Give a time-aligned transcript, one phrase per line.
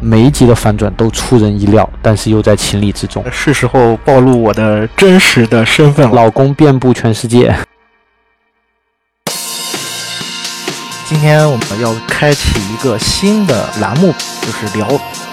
[0.00, 3.24] 每一集的反转都出人意料，但是又在情理之中。
[3.32, 6.14] 是时候暴露我的真实的身份了。
[6.14, 7.52] 老公遍布全世界。
[11.04, 14.86] 今天我们要开启一个新的栏目，就是聊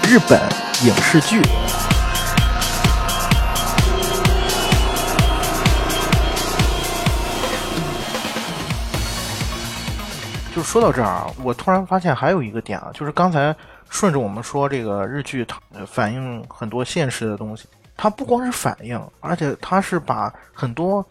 [0.07, 0.39] 日本
[0.83, 1.39] 影视剧。
[10.55, 13.53] 就说到这儿啊，我突然发现还有一个点啊，就是刚才
[13.89, 17.67] 顺着我们说这个日剧，它反映很多现实的东西。
[17.97, 21.05] 它不光是反映，而且它是把很多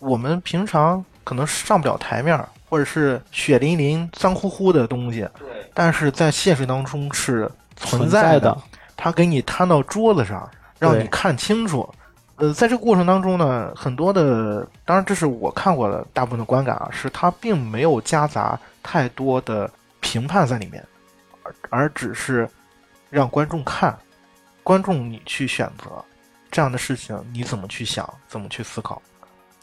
[0.00, 5.28] 我们平常可能上不了台面，或者是血淋淋、脏乎乎的东西，
[5.72, 8.56] 但是在现实当中是存在的。
[8.96, 10.46] 它给你摊到桌子上，
[10.78, 11.88] 让你看清楚。
[12.36, 19.70] 呃，在这个过程当中呢，很多的，当然这是我看过的大部分的观感啊，是它并没有夹杂太多的
[20.00, 20.82] 评判在里面，
[21.68, 22.48] 而只是
[23.08, 23.98] 让观众看，
[24.62, 26.04] 观众你去选择
[26.50, 29.00] 这样的事情，你怎么去想，怎么去思考？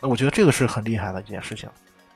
[0.02, 1.70] 那我觉得这个是很厉害的一件事情。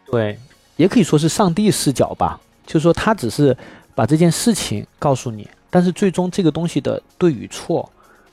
[0.06, 0.38] 对，
[0.76, 3.56] 也可以说是上帝视角吧，就是说他只是
[3.96, 7.92] 把这件事情告诉你，但是最终这个东西的对与错，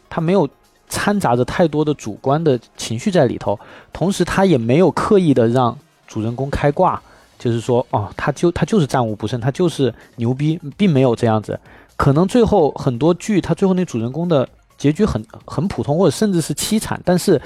[0.08, 0.48] 他没有。
[0.90, 3.60] 掺杂着太多的主观的情绪在里头，
[3.92, 6.98] 同时他也没有刻意的让主人公开挂，
[7.38, 11.58] 就是说，哦，他就他就是战无不胜，他就是牛逼，并没有这样子。
[11.96, 17.40] 可能最后很多剧，他最后那主人公的结局很很普通，或者甚至是凄惨，但是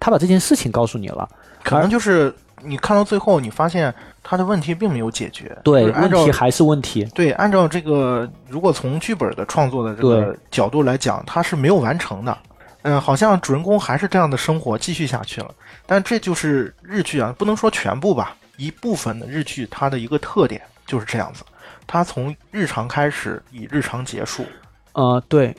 [0.00, 1.28] 他把这件事情告诉你了，
[1.62, 7.04] 可能就是你看到最后，你发现他的问题并没有解决，对，问题还是问题。
[7.14, 12.36] 对，按照这个，如果从剧本的创作的这个角度来讲，他是没有完成的。
[12.82, 15.54] 嗯，好像主人公还是这样的生活继续下去了，
[15.86, 21.42] 但这就是日剧啊，不能说全部吧，一部分的日剧它的一个特点就是这样子，
[21.84, 24.44] 它从日常开始，以日常结束。
[24.92, 25.52] 呃，对，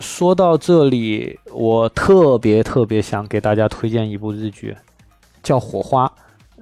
[0.00, 4.76] 说到这里，我特别特别想给大家推荐一部日剧，
[5.40, 6.06] 叫《火花》，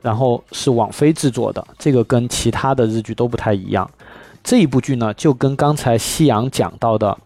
[0.02, 3.90] 然后是网飞制作的，这个跟其他的日剧都不太一样。
[4.44, 7.16] 这一部剧呢，就跟刚才夕阳讲到的。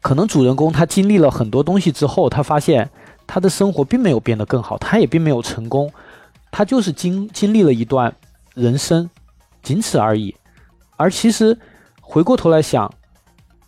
[0.00, 2.88] 可能主人公他经历了很多东西之后，他发现
[3.26, 5.90] 他的生活并没有变得更好，他也并没有成功，
[6.56, 8.14] 他就是经经历了一段
[8.54, 9.10] 人生，
[9.60, 10.32] 仅此而已。
[10.96, 11.58] 而其实
[12.00, 12.88] 回过头来想，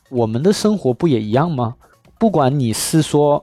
[0.08, 1.74] 我们的生活不也一样吗？
[2.16, 3.42] 不管你是说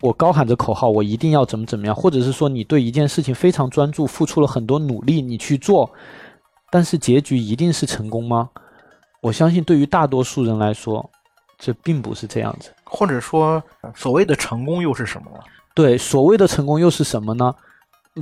[0.00, 5.90] 我高喊着口号，我一定要怎么怎么样，或者是说你对一件事情非常专注，付出了很多努力，你去做，
[6.70, 8.48] 但是结局一定是成功吗？
[9.20, 11.10] 我相信对于大多数人来说。
[11.56, 13.62] 这并不是这样子，或者说，
[13.94, 15.30] 所谓的成功又是什么？
[15.74, 17.54] 对，所谓的成功又是什么呢？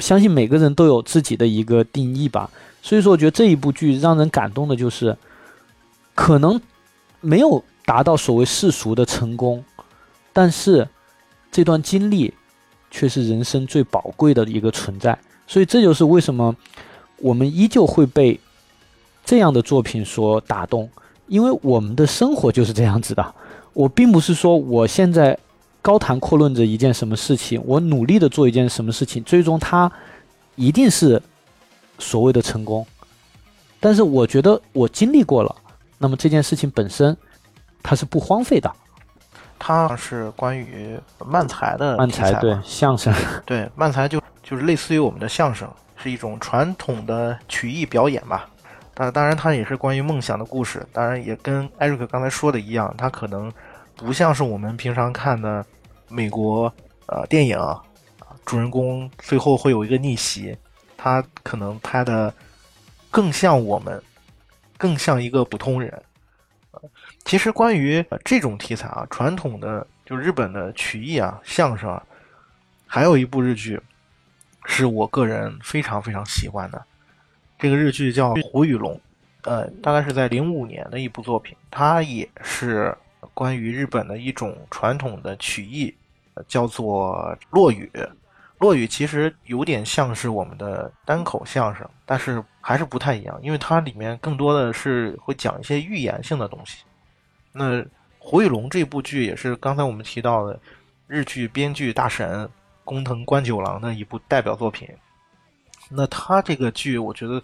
[0.00, 2.50] 相信每个人都有自己的一个定义吧。
[2.80, 5.16] 所以说，我觉得这一部剧让人感动的就是，
[6.14, 6.60] 可能
[7.20, 9.62] 没有达到所谓世俗的成功，
[10.32, 10.88] 但是
[11.50, 12.32] 这段经历
[12.90, 15.18] 却是人生最宝贵的一个存在。
[15.46, 16.56] 所以这就是为什么
[17.18, 18.40] 我们依旧会被
[19.24, 20.88] 这样的作品所打动。
[21.28, 23.34] 因为我们的生活就是这样子的，
[23.72, 25.38] 我并不是说我现在
[25.82, 29.90] 高谈阔论着一件什么事情，我努力的做一件什么事情，最终它
[30.54, 31.20] 一定是
[31.98, 32.86] 所谓的成功。
[33.80, 35.54] 但是我觉得我经历过了，
[35.98, 37.16] 那么这件事情本身
[37.82, 38.72] 它是不荒废的。
[39.58, 43.14] 它是关于漫才的漫才对相声
[43.46, 48.48] 对漫才就就是类似于我们的相声，是一种传统的曲艺表演吧。
[48.94, 50.84] 但当然，它也是关于梦想的故事。
[50.92, 53.50] 当然，也跟艾瑞克刚才说的一样，它可能
[53.96, 55.64] 不像是我们平常看的
[56.12, 56.72] 美国
[57.06, 57.82] 呃电影啊，
[58.44, 60.56] 主人公最后会有一个逆袭。
[60.96, 62.32] 他可能拍的
[63.10, 64.00] 更像我们，
[64.78, 66.02] 更像一个普通人。
[67.24, 72.00] 其实，关于这种题材啊，传统的就日本的曲艺啊、相声啊，
[72.86, 73.80] 还有一部日剧
[74.64, 76.80] 是我个人非常非常喜欢的。
[77.58, 78.94] 这个日剧叫《虎与龙》，
[79.42, 81.56] 呃，大概是在零五年的一部作品。
[81.70, 82.96] 它也是
[83.34, 85.94] 关于日本的一种传统的曲艺，
[86.46, 87.90] 叫做落雨。
[88.58, 96.84] 落雨其实有点像是我们的单口相声，但是还是不太一样，因为它里面更多的是会讲一些寓言性的东西。
[97.50, 97.70] 那
[98.20, 100.56] 《虎与龙》这部剧也是刚才我们提到的
[101.08, 102.48] 日剧编剧大神
[102.84, 104.88] 工藤官九郎的一部代表作品。
[105.88, 107.42] 那他这个剧，我觉得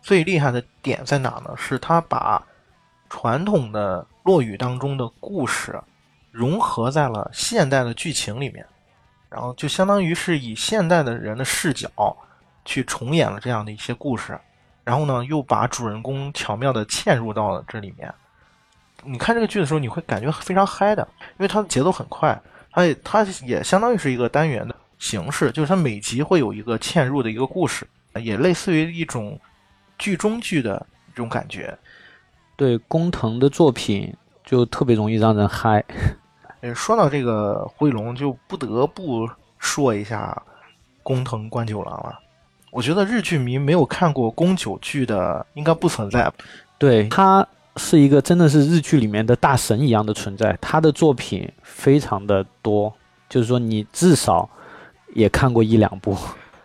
[0.00, 1.52] 最厉害的点在哪呢？
[1.56, 2.40] 是他把
[3.08, 5.72] 传统的落雨当中的故事
[6.30, 8.64] 融合在了现代的剧情里面，
[9.28, 11.90] 然后就相当于是以现代的人的视角
[12.64, 14.38] 去重演了这样的一些故事，
[14.84, 18.12] 然后呢，又把主人公巧妙的嵌入到了这里面。
[19.02, 22.38] 你看这个剧的时候，你会感觉非常嗨的，因为它的节奏很快，
[22.70, 27.88] 它也它也相当于是一个单元的形式，就是它每集会有一个嵌入的一个故事，
[28.22, 29.40] 也类似于一种
[29.98, 31.76] 剧中剧的这种感觉。
[32.56, 34.14] 对工藤的作品
[34.50, 35.84] 就特别容易让人嗨。
[36.60, 39.28] 呃，说到这个灰龙，就不得不
[39.60, 40.36] 说一下
[41.04, 42.18] 工藤官九郎了。
[42.72, 46.28] 我觉得日剧迷没有看过宫九剧的，应该不存在。
[46.78, 52.92] 对他是一个真的是日剧里面的大神一样的存在，他的作品非常的多，
[53.28, 54.50] 就是说你至少
[55.14, 56.16] 也看过一两部。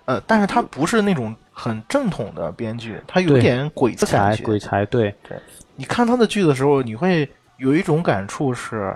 [0.06, 4.84] 呃，但是他不是那种很正统的编剧，他有点鬼才，鬼才。
[4.88, 5.38] 对对，
[5.76, 8.96] 你看他的剧的时候，你会有一种感触是。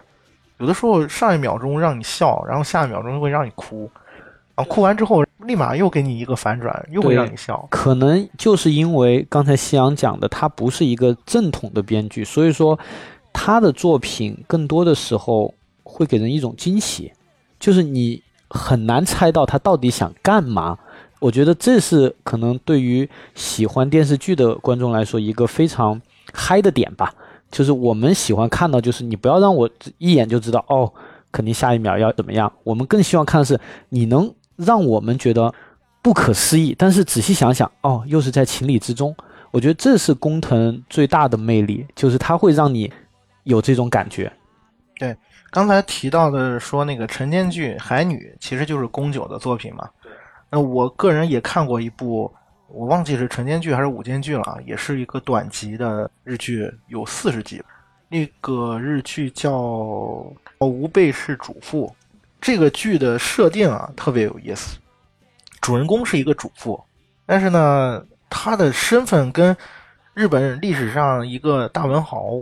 [0.58, 3.90] 有的时候上一秒钟让你笑，然后下一秒钟会让你哭，
[4.56, 7.66] 然后哭完之后立马又给你一个反转，又会让你笑。
[7.72, 12.78] 可能就是因为刚才夕阳讲的，他不是一个正统的编剧，所以说
[13.32, 17.14] 他的作品更多的时候会给人一种惊喜，
[17.58, 20.78] 就是你很难猜到他到底想干嘛。
[21.20, 26.02] 我觉得这是可能对于喜欢电视剧的观众来说一个非常
[26.34, 27.14] 嗨的点吧。
[27.52, 30.92] 就是我们喜欢看到，就是你不要让我一眼就知道哦，
[31.32, 32.52] 肯定下一秒要怎么样。
[32.64, 33.60] 我们更希望看的是
[33.90, 35.54] 你能让我们觉得
[36.02, 39.16] 不可思议，但是仔细想想，哦，又是在情理之中。
[39.52, 42.92] 我觉得这是工藤最大的魅力，就是它会让你
[43.44, 44.32] 有这种感觉。
[44.98, 45.16] 对，
[45.50, 49.90] 刚才提到的说那个晨间剧《海女》，其实就是宫九的作品嘛。
[50.04, 50.12] 对。
[50.52, 52.32] 那我个人也看过一部。
[52.72, 57.62] 我忘记是晨间剧还是午间剧了啊，也是一个短集的日剧，有四十集。
[58.08, 59.52] 那个日剧叫
[60.60, 61.88] 《吾辈是主妇》，
[62.40, 64.78] 这个剧的设定啊特别有意思。
[65.62, 66.80] 主人公是一个主妇，
[67.26, 69.56] 但是呢，她的身份跟
[70.14, 72.42] 日本历史上一个大文豪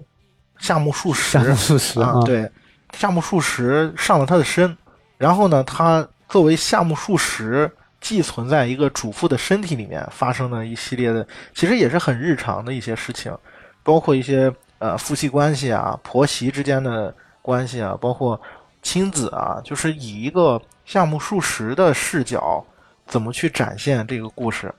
[0.59, 2.51] 夏目漱石，夏目漱石啊，对，
[2.93, 4.77] 夏目漱石上了他的身，
[5.17, 7.71] 然后呢，他作为夏目漱石。
[8.07, 13.37] 寄存在一个主妇的身体里面发生的一系列的，其实也是很日常的一些事情，
[13.83, 14.49] 包括一些
[14.79, 18.39] 呃夫妻关系啊、婆媳之间的关系啊，包括
[18.81, 22.65] 亲子啊，就是以一个夏目漱石的视角
[23.05, 24.73] 怎么去展现这个故事。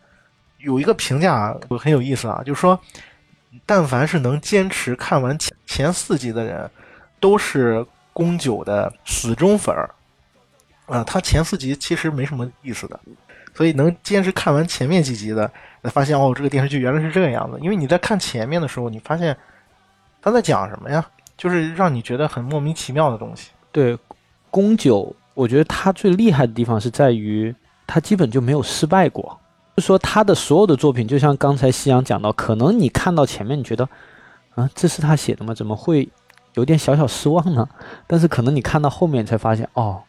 [0.60, 2.80] 有一个评价很有意思啊，就是说，
[3.66, 6.70] 但凡是能坚持看完前前四集的人，
[7.20, 7.84] 都是
[8.14, 9.94] 宫九的死忠粉儿。
[10.88, 12.98] 啊，他前四集其实没什么意思的，
[13.54, 15.46] 所以能坚持看完前面几集的，
[15.82, 17.58] 才发现哦，这个电视剧原来是这个样子。
[17.60, 19.36] 因为你在看前面的时候，你发现
[20.22, 21.04] 他在讲什么呀？
[21.36, 23.50] 就是让你觉得很莫名其妙的东西。
[23.70, 23.96] 对，
[24.50, 27.54] 宫九，我觉得他最厉害的地方是在于
[27.86, 29.38] 他基本就没有失败过。
[29.76, 33.88] 就说他的所有的作品，就像刚才夕阳讲到，可能你看到前面，你觉得
[34.54, 35.54] 啊，这是他写的吗？
[35.54, 36.08] 怎么会
[36.54, 37.68] 有点小小失望呢？
[38.06, 40.02] 但是可能你看到后面才发现，哦。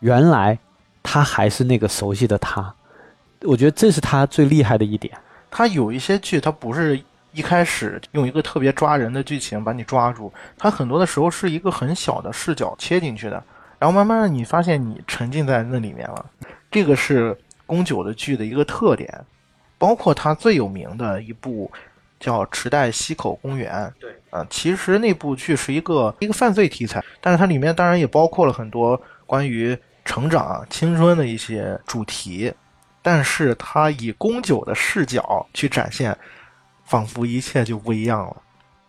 [0.00, 0.58] 原来
[1.02, 2.74] 他还是那个熟悉的他，
[3.42, 5.16] 我觉得这是他最厉害的一点。
[5.50, 7.00] 他有一些剧，他不是
[7.32, 13.42] 一开始用一个特别抓人的剧情把你抓住，他很多的时候是一个很小的视角切进去的，
[13.78, 16.26] 然后慢慢的你发现你沉浸在那里面了。
[16.70, 19.24] 这个是宫九的剧的一个特点，
[19.78, 21.70] 包括他最有名的一部
[22.20, 23.72] 叫《池袋西口公园》。
[24.00, 29.00] 对，啊，其实那部剧是一个一个犯罪题材，但是它里面当然也包括了很多。
[29.28, 32.50] 关于成长、青春的一些主题，
[33.02, 36.16] 但是他以宫九的视角去展现，
[36.84, 38.36] 仿佛一切就不一样了。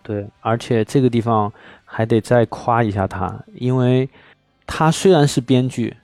[0.01, 1.51] 对，而且这个地方
[1.83, 4.07] 还得再夸一下他，因为
[4.65, 5.97] 他虽然是编剧，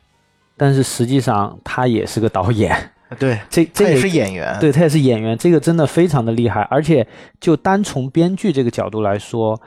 [0.58, 2.76] 但是实际上他也是个导演。
[3.20, 4.58] 对，这这也是演员。
[4.60, 6.62] 对他也是演员，这个真的非常的厉害。
[6.64, 7.08] 而且
[7.40, 9.62] 就单从编剧这个角度来说，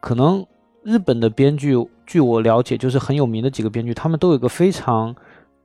[0.00, 0.46] 可能
[0.82, 1.76] 日本的编剧。
[2.04, 5.14] 据我了解，就是很有名的几个编剧，他们都有个非常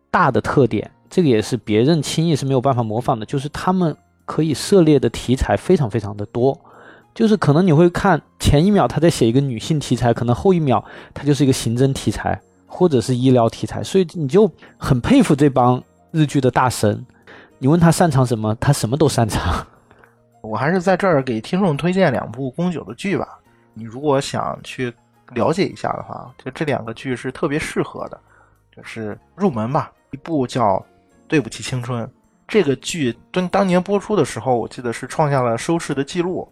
[0.10, 3.94] 大的特点，这个也是别人轻易是没有办法模仿的，就是他们
[4.24, 6.58] 可以涉猎的题材非常非常的多，
[7.14, 10.82] 就是可能你会看前一秒他在写一个女性题材，可能后一秒
[11.14, 17.06] 他就是一个刑侦题材或者是医疗题材，所以你就很佩服这帮日剧的大神。
[17.60, 19.68] 你问他擅长什么，他什么都擅长。
[20.42, 23.28] 我还是在这儿给听众推荐两部宫九的剧吧，
[23.74, 24.94] 你如果想去。
[25.34, 28.20] 了解一下的话，就这两个剧是特别适合的，
[28.76, 29.92] 就是入门吧。
[30.12, 30.76] 一部叫
[31.28, 32.06] 《对不起青春》，
[32.48, 36.50] 这个剧当当年播出的时候，我记得是创下了收视的记录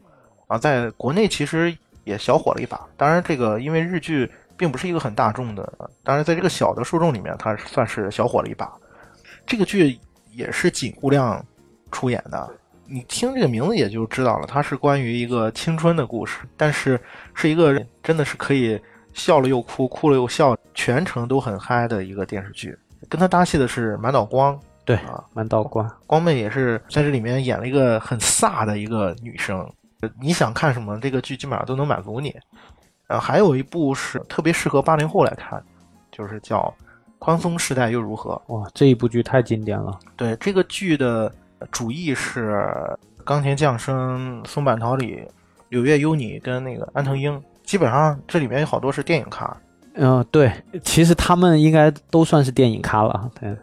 [0.47, 2.85] 啊，在国内其实也小火了一把。
[2.97, 8.71] 当然，这个因为日剧并不是一个很大众的，当然在这个小的受众里面，它算是小火了一把。
[9.45, 9.97] 这个剧
[10.31, 11.43] 也是井户亮
[11.91, 12.51] 出演的，
[12.87, 16.99] 你听这个名字也就知道了，它是关于一个青春的故事，但是
[17.33, 18.79] 是一个真的是可以
[19.13, 22.77] 笑了又哭，哭了又笑，全程都很嗨的一个电视剧。
[23.09, 29.59] 跟他搭戏的是满岛光，对啊，满岛光，光妹也是在这里面演了一个很飒的一个女生。
[30.01, 32.35] 呃你想看什么，这个剧基本上都能满足你。
[33.07, 35.63] 呃，还有一部是特别适合八零后来看，
[36.11, 36.61] 就是叫
[37.19, 38.41] 《宽松时代又如何》。
[38.53, 39.99] 哇，这一部剧太经典了。
[40.17, 41.31] 对这个剧的
[41.71, 42.65] 主意是
[43.23, 45.23] 冈田将生、松坂桃李、
[45.69, 49.55] 柳月优拟跟那个安藤樱，基本上这里面有好多是电影咖。
[49.95, 50.51] 嗯、对，
[50.83, 53.55] 其实他们应该都算是电影咖了，对，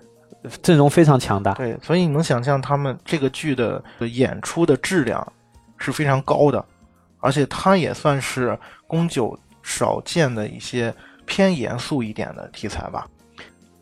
[0.62, 1.52] 阵容非常强大。
[1.52, 5.32] 对，所以你能想象他们这个剧的演出的质量
[5.76, 6.64] 是非常高的，
[7.20, 10.92] 而且它也算是宫九少见的一些
[11.26, 13.06] 偏严肃一点的题材吧。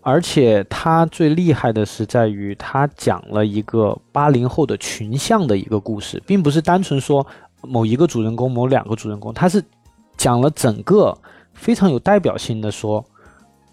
[0.02, 7.26] 而且他最厉害的是在于他讲了一个八零后的群像的一个故事，并不是单纯说
[7.62, 9.62] 某一个主人公、某两个主人公，他是
[10.16, 11.16] 讲了整个
[11.52, 13.04] 非常有代表性的说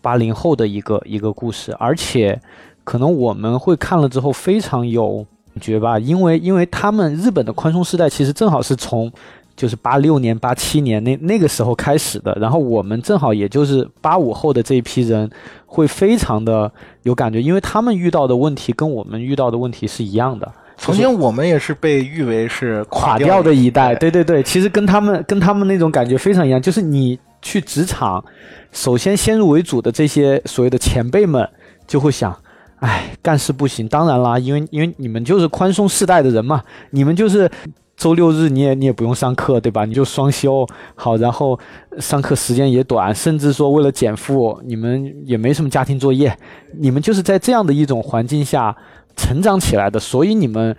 [0.01, 2.39] 八零后的一个一个故事，而且
[2.83, 9.11] 可能我们会看了之后非常有感觉吧，因为因为他们日本的宽松时代其实正好是从
[9.57, 15.29] 就是八六年、八七年那那个时候开始的，然后我们正好也就是八五后的这一批人，
[15.65, 16.71] 会非常的
[17.01, 20.49] 有感觉，因为他们遇到的问题跟我们遇到的问题是一样的。
[20.77, 28.23] 曾经我们也是被誉为是垮掉掉的一代，对对对对，其实跟他们跟他们那种感觉非常一样，就是你去职场，
[28.71, 31.49] 首先先入为主的这些所谓的前辈们
[31.87, 32.31] 就会想，
[32.77, 36.61] 哎，干事不行，当然啦，因为因为你们就是宽松世代的人嘛，
[36.91, 37.49] 你们就是
[37.97, 39.83] 周六日你也你也不用上课，对吧？
[39.83, 41.59] 你就双休好，然后
[41.99, 46.37] 上课时间也短，甚至说为了减负，你们也没什么家庭作业，
[46.77, 48.77] 你们就是在这样的一种环境下
[49.15, 50.77] 成长起来的，所以你们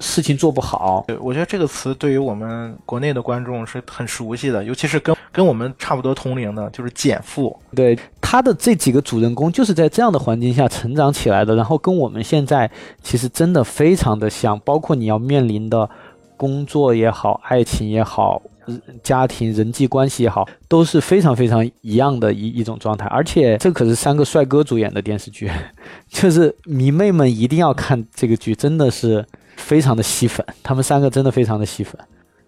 [0.00, 7.54] 事情做不好，对，我觉得这个词对于我们国内的观众是很熟悉的，尤其是跟跟我们差不多同龄的，就是减负。
[7.74, 12.70] 对他的这几个主人公就是在这样的环境下成长起来的，然后跟我们现在
[13.02, 15.88] 其实真的非常的像，包括你要面临的
[16.36, 23.06] 工作也好、爱情也好、呃家庭人际关系也好，都是非常非常一样的一一种状态。
[23.06, 25.50] 而且这可是三个帅哥主演的电视剧，
[26.08, 29.24] 就是迷妹们一定要看这个剧，真的是
[29.56, 31.98] 非常的吸粉，他们三个真的非常的吸粉。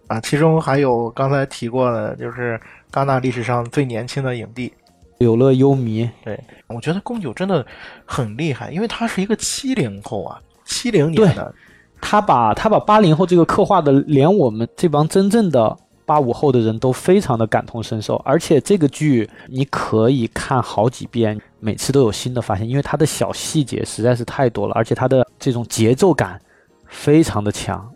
[0.07, 2.59] 啊，其中还有刚才提过的，就是
[2.91, 4.73] 戛纳历史上最年轻的影帝。
[5.19, 7.65] 有乐优弥，对我觉得宫九真的
[8.05, 11.53] 很厉害，因为他是一个七零后啊，七零年的，
[12.01, 15.75] 他把他把八零后这个刻画的，连我们这帮真正的
[16.05, 18.15] 八五后的人都非常的感同身受。
[18.25, 26.39] 而且这个剧你可以看好几遍，每次都有新的发现，因为它的小细节实在是太多了，而且它的这种节奏感
[26.87, 27.87] 非常的强，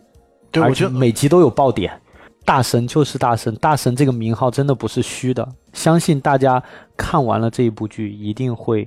[0.52, 1.92] 对，而且我觉得每集都有爆点。
[2.46, 5.48] 大神就是大神，大神这个名号真的不是虚的。
[5.72, 6.62] 相信大家
[6.94, 8.86] 看完了这一部剧，一定会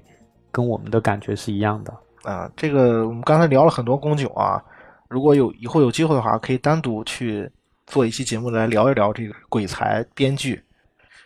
[0.52, 1.92] 跟我们的感觉是一样的。
[2.22, 4.64] 啊，这个我们刚才聊了很多宫九啊，
[5.10, 7.50] 如果有以后有机会的话，可以单独去
[7.86, 10.62] 做一期节目来聊一聊这个鬼才编剧。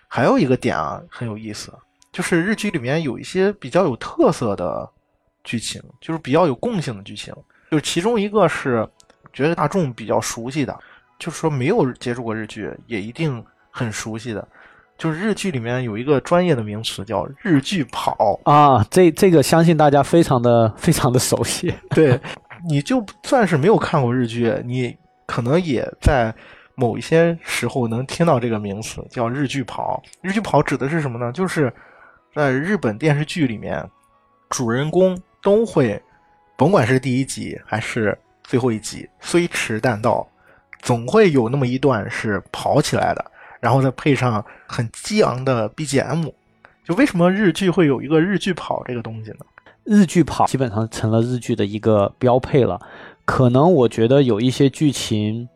[0.07, 1.73] 还有一个点啊很有意思，
[2.11, 4.89] 就是日剧里面有一些比较有特色的
[5.43, 7.33] 剧情，就是比较有共性的剧情，
[7.71, 8.87] 就是其中一个是
[9.31, 10.77] 觉得大众比较熟悉的，
[11.17, 14.45] 就是说没有接触过日剧也一定很熟悉的，
[14.97, 18.37] 就是日剧里面有一个专业的名词叫日剧跑。
[18.43, 21.73] 啊，这这个相信大家非常的非常的熟悉。
[21.91, 22.19] 对，
[22.67, 26.33] 你就算是没有看过日剧，你可能也在
[26.75, 30.01] 某一些时候能听到这个名词，叫日剧跑。
[30.21, 31.31] 日剧跑指的是什么呢？
[31.31, 31.73] 就是
[32.33, 33.83] 在日本电视剧里面，
[34.49, 36.01] 主人公都会，
[36.57, 40.27] 甭管是第一集还是最后一集，虽迟但到，
[40.81, 46.31] 总会有那么一段是跑起来的，然后再配上很激昂的 BGM。
[46.83, 49.45] 就为什么日剧会有一个日剧跑这个东西呢？
[49.83, 52.79] 日剧跑基本上成了日剧的一个标配了。
[53.25, 55.47] 可能我觉得有一些剧情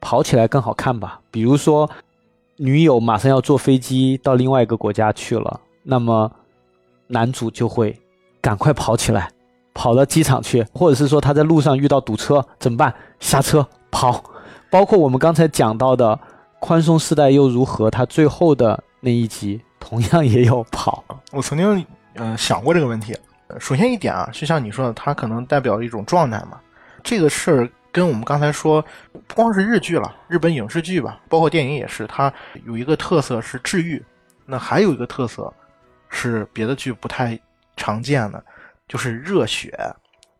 [0.00, 1.88] 跑起来更好看吧，比如说
[2.56, 6.30] 女友马上要坐飞机到另外一个国家去了，那么
[7.06, 7.98] 男主就会
[8.40, 9.30] 赶快跑起来，
[9.74, 12.92] 跑到机场去，或者是说他在路上遇到堵车怎么办？
[13.20, 14.22] 下车跑。
[14.70, 16.18] 包括我们刚才讲到的
[16.58, 21.04] 宽松世代又如何，他最后的那一集同样也有跑。
[21.32, 23.16] 我曾经嗯、想过这个问题。
[23.50, 26.60] 呃首先一点啊，就像你说的，它可能代表一种状态嘛。
[27.02, 28.84] 这个事儿跟我们刚才说，
[29.26, 32.32] 不光是日剧了，日本影视剧吧，包括电影也是，它
[32.64, 34.02] 有一个特色是治愈，
[34.46, 35.52] 那还有一个特色
[36.08, 37.38] 是别的剧不太
[37.76, 38.44] 常见的，
[38.86, 39.72] 就是热血。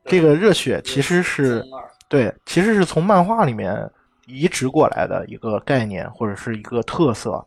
[0.04, 1.64] 这个热血其实是
[2.08, 3.88] 对，其实是从漫画里面
[4.26, 7.44] 移植过来的一个概念或者是一个特色。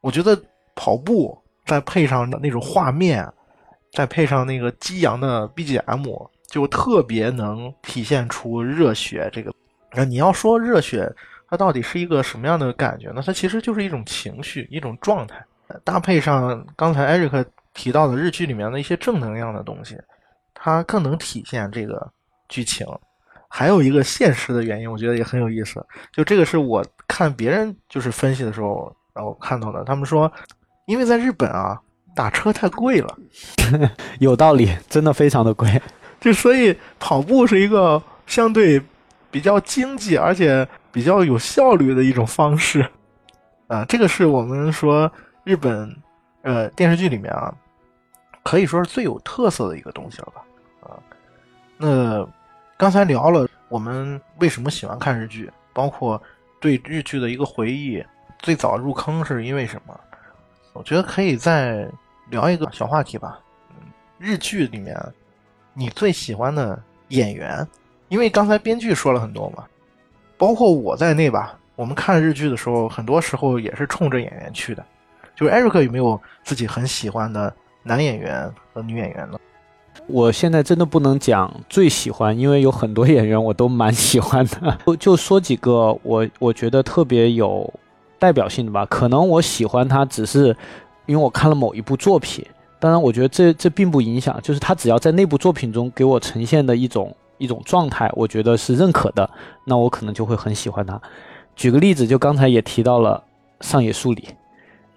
[0.00, 0.40] 我觉得
[0.74, 3.26] 跑步再配上那种画面，
[3.92, 9.52] 再配上那个激昂的 BGM，就特别能体现出热血这个。
[9.92, 11.12] 那你要说热血，
[11.48, 13.22] 它到底是一个什么样的感觉呢？
[13.24, 15.44] 它其实就是一种情绪，一种状态，
[15.84, 17.44] 搭配上刚才艾瑞克
[17.74, 19.98] 提到的日剧里面的一些正能量的东西，
[20.54, 22.10] 它更能体现这个
[22.48, 22.86] 剧情。
[23.52, 25.84] 还有一个现实的原因，我觉得也很有意思。
[26.12, 29.82] 就这个是我看别人就是分析的时候，然后看到的。
[29.82, 30.30] 他们说，
[30.86, 31.76] 因为在日本啊，
[32.14, 33.18] 打车太贵了，
[34.20, 35.80] 有道理，真的非常的贵。
[36.20, 38.82] 就所以跑步是一个相对。
[39.32, 42.84] 比较经济而且比较有效率的一种方式，
[43.68, 45.08] 啊，这个是我们说
[45.44, 45.96] 日本
[46.42, 47.54] 呃电视剧里面啊，
[48.42, 50.42] 可以说是最有特色的一个东西了吧，
[50.82, 50.98] 啊，
[51.78, 52.28] 那
[52.76, 56.20] 刚才聊了我们为什么喜欢看日剧，包括
[56.60, 58.04] 对日剧的一个回忆，
[58.40, 59.94] 最早入坑是因为什么？
[60.72, 61.88] 我觉得可以再
[62.30, 63.38] 聊一个小话题吧，
[64.18, 64.96] 日剧里面
[65.74, 67.66] 你最喜欢的演员。
[68.08, 69.64] 因为刚才编剧说了很多嘛，
[70.36, 71.56] 包括我在内吧。
[71.76, 74.84] 我们看日剧的时候，很多时候也是冲着演员去的。
[75.34, 79.38] 就是艾瑞克有没有自己很喜欢的男演员和女演员呢？
[80.06, 84.76] 我现在真的不能讲最喜欢，因为有很多演员我都蛮喜欢的。
[84.84, 87.72] 就就说几个我我觉得特别有
[88.20, 88.86] 代表性的吧。
[88.86, 90.56] 可能我喜欢他只是
[91.06, 92.46] 因为我看了某一部作品，
[92.78, 97.12] 当然我觉得这这并不影响，就是他只要在那部作品中给我呈现的一种。
[97.40, 99.30] 一种状态，我觉得是认可的，
[99.64, 101.00] 那我可能就会很喜欢他。
[101.56, 103.24] 举个例子，就刚才也提到了
[103.62, 104.28] 上野树里，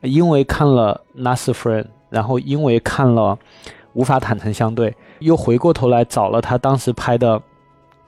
[0.02, 3.40] 因为看了《Last Friend》，然后因为看了
[3.94, 7.42] 《无法坦诚相对》，又回过头来找了他当时拍的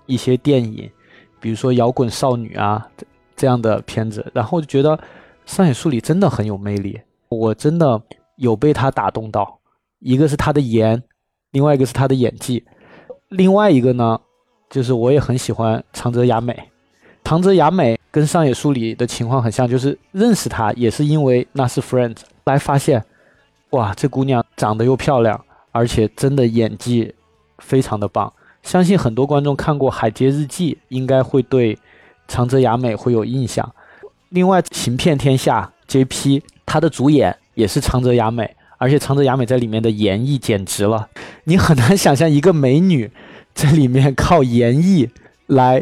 [0.05, 0.91] 一些电影，
[1.39, 2.85] 比如说《摇滚少女》啊
[3.35, 4.99] 这样的片子，然后就觉得
[5.45, 6.99] 上野树里真的很有魅力，
[7.29, 8.01] 我真的
[8.37, 9.59] 有被他打动到。
[9.99, 11.01] 一个是他的颜，
[11.51, 12.63] 另外一个是他的演技，
[13.29, 14.19] 另外一个呢。
[14.67, 16.69] 就是我也很喜欢长泽雅美，
[17.23, 23.01] 长泽雅美跟上野树里的情况很像，就是认识她也是因为那是 Friends 来发现，
[23.69, 25.39] 哇，这姑娘长得又漂亮，
[25.71, 27.13] 而且真的演技
[27.59, 28.33] 非常的棒。
[28.63, 31.77] 相信很多观众看过《海街日记》，应该会对
[32.27, 33.73] 长泽雅美会有印象。
[34.29, 35.71] 另外，《行骗天下》
[36.05, 41.09] JP 她的主演也是长泽雅美，而且长泽雅美在里面的演绎简直了，
[41.45, 43.11] 你很难想象一个美女。
[43.53, 45.09] 在里面靠演绎
[45.47, 45.81] 来，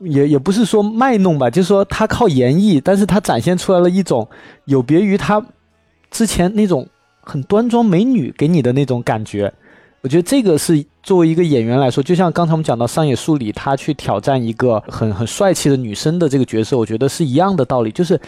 [0.00, 4.28] 也也不是说卖弄吧，就是说他靠演绎，但是他展现出来了一种
[4.66, 5.42] 有别于他
[6.10, 6.86] 之前那种
[7.22, 9.50] 很端庄美女给你的那种感觉。
[10.04, 18.20] 我觉得这个是作为一个演员来说，就像刚才我们讲到上野树里，他去挑战一个很很帅气的女生的这个角色，我觉得是一样的道理，就是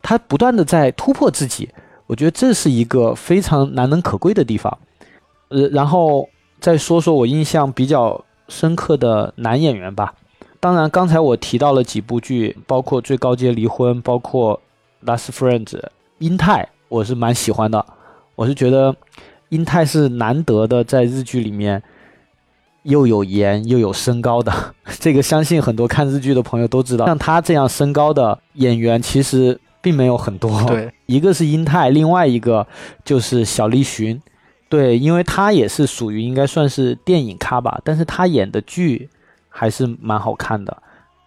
[0.00, 1.68] 他不断的在突破自己。
[2.06, 4.78] 我觉得这是一个非常难能可贵的地方。
[5.48, 6.28] 呃，然后
[6.60, 8.24] 再说说我印象比较。
[8.46, 10.12] 深刻的男演员吧，
[10.60, 14.60] 当然，刚才我提到了几部剧，包括《最高阶离婚》，包括
[15.10, 15.64] 《Last Friends》，
[16.18, 17.82] 英泰我是蛮喜欢的。
[18.34, 18.94] 我是觉得
[19.54, 21.82] 英泰是难得的在日剧里面
[22.82, 24.52] 又有颜又有身高的，
[24.98, 27.06] 这个相信很多看日剧的朋友都知道。
[27.06, 32.66] 像他这样身高的演员其实并没有很多，对，一个是英泰，另外一个
[33.04, 34.20] 就是小栗旬。
[34.68, 39.08] 对，因为他也是属于应该算是电影咖吧，但是他演的剧
[39.48, 40.76] 还是蛮好看的。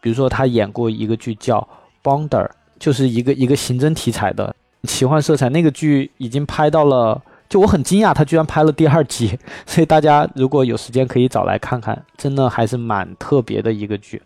[0.02, 1.66] 比如说他演过一个剧叫
[2.08, 2.46] 《Bonder》，
[2.78, 5.48] 就是一个一个刑侦题材的奇幻色彩。
[5.50, 9.38] 那个剧已经拍到了，就我很惊讶，他居然拍了第二集。
[9.66, 14.22] 所以大家如果有时间可以找来看看，真的还是蛮特别的一个剧。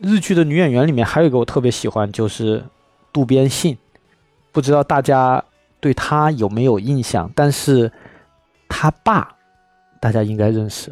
[0.00, 2.64] 日剧的女演员里面还有一个我特别喜欢，就是
[3.12, 3.76] 渡边信。
[4.50, 5.42] 不知道大家
[5.80, 7.30] 对她有没有印象？
[7.34, 7.90] 但是。
[8.74, 9.36] 他爸，
[10.00, 10.90] 大家应该认识，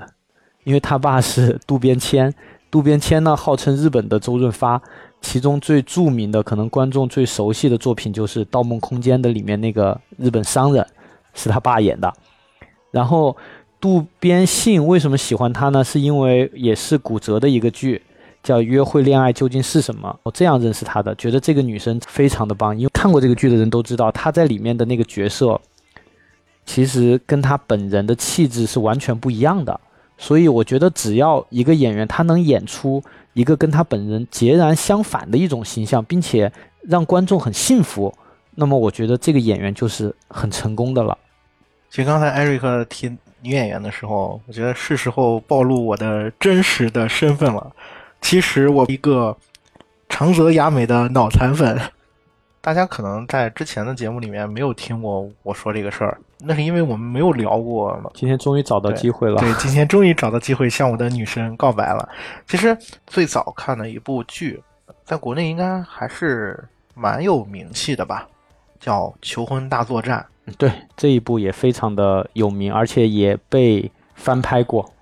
[0.65, 2.33] 因为他爸是渡边谦。
[2.71, 4.81] 渡边谦呢，号称日本的周润发，
[5.23, 10.87] 其中最著名的，可能观众最熟悉的作品就是《盗梦空间》的里面那个日本商人，
[11.35, 12.13] 是他爸演的。
[12.91, 13.37] 然后
[13.81, 15.85] 渡边信为什么喜欢他呢？
[15.85, 18.03] 是因为也是骨折的一个剧，
[18.43, 22.77] 叫《约会恋爱究竟是什么》，我这样认识他的，觉得这个女生非常的棒。
[22.77, 25.61] 因为看过这个剧的人都知道，她在里面的那个角色。
[26.67, 29.81] 其实跟他本人的气质是完全不一样的，
[30.17, 38.15] 所以我觉得只要一个演员他能演出一个跟他本人截然相反的一种形象，并且让观众很信服，
[38.61, 41.17] 那么我觉得这个演员就是很成功的了。
[41.89, 43.09] 其实刚才艾瑞克提
[43.41, 47.73] 女演员的时候，我觉得是时候暴露我的真实的身份了，
[48.21, 49.35] 其实我一个
[50.11, 51.81] 长泽雅美的脑残粉，
[52.61, 58.11] 大家可能在之前的节目里面没有听过我说这个事儿，那是因为我们没有聊过嘛。
[58.13, 59.39] 今天终于找到机会了。
[59.39, 62.07] 对， 今天终于找到机会向我的女神告白了。
[62.47, 64.63] 其实最早看的一部剧，
[65.03, 66.63] 在国内应该还是
[66.95, 68.29] 蛮有名气的吧，
[68.81, 70.27] 叫《求婚大作战》。
[70.59, 74.93] 对，这一部也非常的有名，而且也被翻拍过。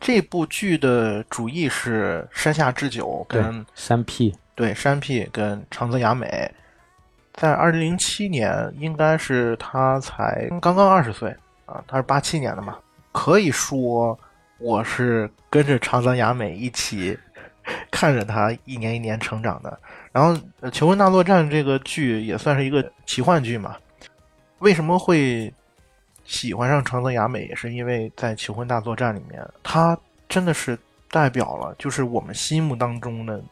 [0.00, 6.50] 这部剧的主意是山下智久跟山 P，对山 P 跟长泽雅美，
[7.34, 11.34] 在二零零七年，应该是他才刚刚二十岁
[11.66, 12.76] 啊，他是八七年的嘛，
[13.12, 14.18] 可以说
[14.58, 17.16] 我是跟着长泽雅美一起
[17.90, 19.78] 看着他一年一年成长的。
[20.18, 23.76] 然后《呃求婚大作战》这个剧也算是一个奇幻剧嘛，
[24.58, 25.54] 为什么会？
[26.24, 29.96] 喜欢上长泽雅美也是因为在《求婚大作战》里面，她
[30.28, 30.78] 真的是
[31.10, 33.42] 代表了就是我们心目当中的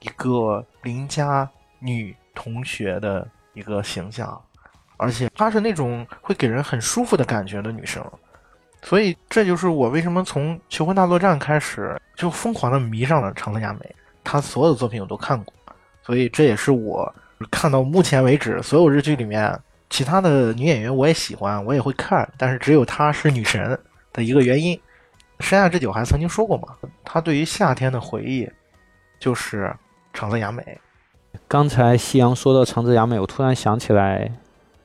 [0.00, 4.38] 一个邻家女同学的一个形象，
[4.98, 8.04] 而且她是那种会给人很舒服的感觉的女生，
[8.82, 15.54] 所以这就是我为什么从《求婚大作战》开始就疯狂的迷上了长泽雅美，她所有的作品我都看过，
[16.04, 17.12] 所以这也是我
[17.50, 19.58] 看到目前为止所有日剧里面。
[19.90, 23.78] 其他的女演员我也喜欢，我也会看，但是只有她是女神
[24.12, 24.76] 的一个原因。
[25.38, 26.68] 山下智久还曾经说过嘛，
[27.04, 28.48] 他对于夏天的回忆
[29.20, 29.72] 就是
[30.12, 30.80] 长泽雅美。
[31.46, 34.32] 刚才夕阳说到长泽雅美，我突然想起来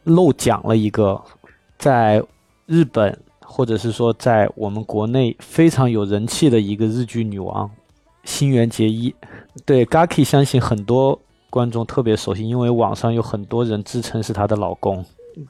[0.04, 1.20] 漏讲了一个，
[1.80, 2.22] 在
[2.68, 7.72] 日本或者是说在我们国内非常有人气的一个日剧女王
[8.26, 9.16] 新垣结衣。
[9.66, 11.20] 对 Gaki 相信很多。
[11.52, 15.04] 观众特别熟悉，因为网上有很多人自称是她的老公。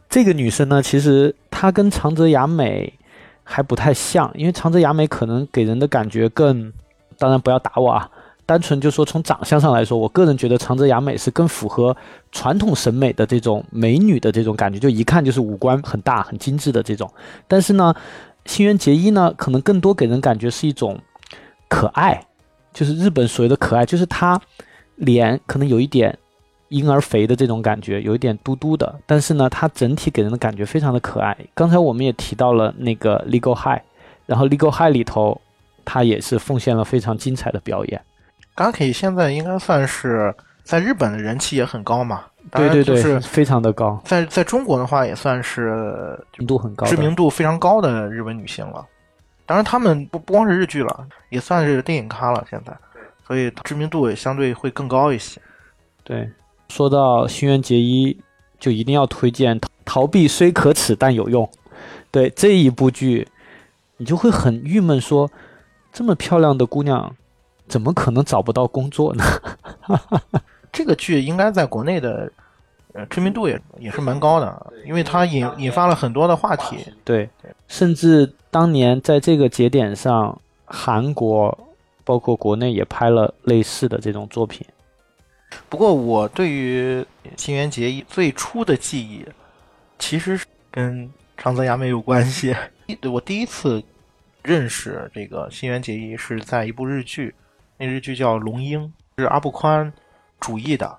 [0.07, 2.93] 这个女生呢，其实她跟长泽雅美
[3.43, 6.71] 还不太像，因为长泽雅美可能给人的感觉更……
[7.17, 8.09] 当然不要打我啊，
[8.45, 11.93] 单纯就说从长相上来说，我个人觉得长泽雅美是更符合
[12.31, 17.11] 传统审美的这种美女的这种感觉，就一看就是五官很大、很精致的这种。
[17.45, 17.93] 但是呢，
[18.45, 20.97] 新垣结衣呢，可能更多给人感觉是一种
[21.67, 22.25] 可爱，
[22.79, 24.39] 就是日本所谓的可爱，就是她。
[25.01, 26.13] 脸可能有一点
[26.67, 31.33] 婴儿肥的这种感觉，有一点嘟嘟的，但是呢，她整体给人的感觉非常的可爱。
[31.53, 33.79] 刚才我们也提到了那个《Legal High》，
[34.25, 35.39] 然后《Legal High》里头，
[35.85, 38.01] 他也是奉献了非常精彩的表演。
[38.57, 42.25] Gaki 现在应该算是在日本的人气也很高嘛？
[42.51, 43.97] 对对对，是非常的高。
[44.03, 48.85] 在在中国的话，也算是知名度很高、知名度非常高的日本女星了。
[49.49, 52.45] 当然，他们不不光是日剧了，也算是电影咖了。
[52.47, 52.77] 现在。
[53.25, 55.41] 所以知名度也相对会更高一些。
[56.03, 56.29] 对，
[56.67, 58.15] 说到新垣结衣，
[58.59, 61.43] 就一定要推荐《逃避虽可耻但有用》。
[62.11, 63.27] 对这一部剧，
[63.97, 65.31] 你就会很郁闷，说
[65.91, 67.15] 这么漂亮的姑娘，
[67.67, 69.23] 怎么可能找不到工作呢？
[70.71, 72.31] 这个剧应该在国内的
[72.93, 76.77] 呃知名度也也是蛮高的，因为它引引发了很多的话题。
[77.03, 77.29] 对，
[77.67, 81.57] 甚至当年在这个节点上，韩国。
[82.05, 84.65] 包括国内也拍了类似的这种作品，
[85.69, 87.05] 不过我对于
[87.37, 89.23] 新垣结衣最初的记忆，
[89.99, 92.55] 其实是跟长泽雅美有关系。
[93.13, 93.83] 我第一次
[94.41, 97.35] 认识这个新垣结衣是在一部日剧，
[97.77, 99.93] 那日剧叫《龙樱》，是阿部宽
[100.39, 100.97] 主义的，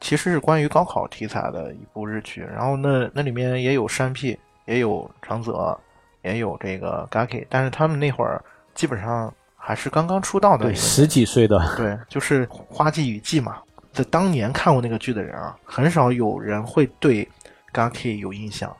[0.00, 2.42] 其实是关于高考题材的一部日剧。
[2.42, 5.78] 然后那那里面也有山 P，也有长泽，
[6.22, 8.42] 也有这个 Gaki，但是他们那会儿
[8.74, 9.32] 基本上。
[9.60, 13.58] 还是刚刚出道的，对，十几岁的，对，就是《花季雨季》嘛。
[13.92, 17.28] 在当年看过那个剧的人啊，很少有人会对
[17.74, 18.74] Gaki 有印象。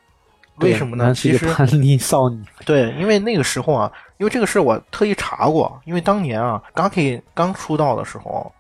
[0.61, 1.13] 为什么呢？
[1.13, 2.43] 其实叛逆少女。
[2.65, 8.51] 对，因为那个时候啊，因为这个事我特意查过，因为当年啊，Gaki 刚出道的时候，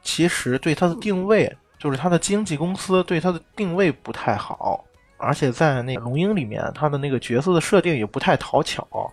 [0.00, 1.52] 其实对他的定位，
[1.84, 4.82] 就是他的经纪公司对他的定位不太好，
[5.18, 9.12] 而且在那《龙樱》里面，他的那个角色的设定也不太讨巧。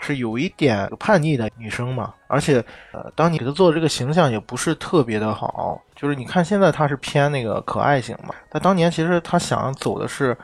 [0.00, 2.56] 是有一点叛逆的女生嘛，而且，
[2.90, 10.36] 呃，当你给她做的这个形象也不是特别的好，就是你看现在她是偏那个可爱型嘛，但当年其实她想走的是，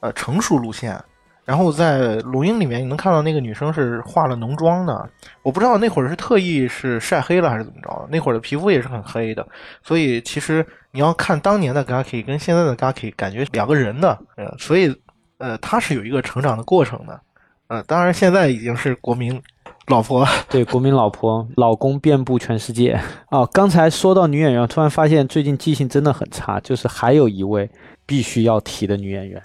[0.00, 1.02] 呃，成熟路线。
[1.46, 5.08] 然后在录音里面你能看到那个女生是化了浓妆的，
[5.42, 9.46] 我不知道那会儿是特意是晒黑了还是怎么着，那会儿的皮肤也是很黑的，
[9.82, 14.92] 所以其实你要看当年的 Gaki 跟现在的 Gaki 感觉两个人的，呃，所以，
[15.38, 17.20] 呃，他是有一个成长的过程的。
[17.68, 19.40] 呃，当然现在已经是国民
[19.86, 23.00] 老婆， 对，国民老婆，老公遍布全世界。
[23.30, 27.70] 哦，刚才说到女演员，突然发现最近记性真的很差，就是还有一位
[28.04, 29.40] 必须要提的女演员，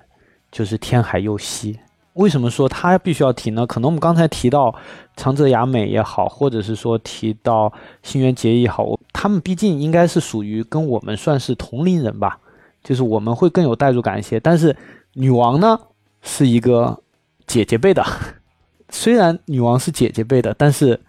[0.52, 1.80] 就是天海佑希。
[2.14, 3.66] 为什么说他必须要提呢？
[3.66, 4.76] 可能我们刚才提到
[5.16, 7.72] 长泽雅美也好，或者是说提到
[8.04, 12.38] 新垣结衣也好，他们毕竟应该是属于跟我们算是同龄人吧，
[12.84, 14.38] 就是我们会更有代入感一些。
[14.42, 14.76] 但是
[15.14, 15.80] 女王呢，
[16.22, 17.02] 是一个
[17.48, 18.04] 姐姐辈的，
[18.90, 21.00] 虽然女王是姐姐辈的，但是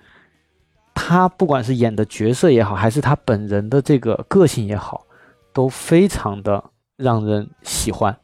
[0.95, 5.05] 她不管是演的角色也好，还是她本人的这个个性也好，
[5.53, 6.62] 都非常的
[6.97, 8.17] 让人喜欢。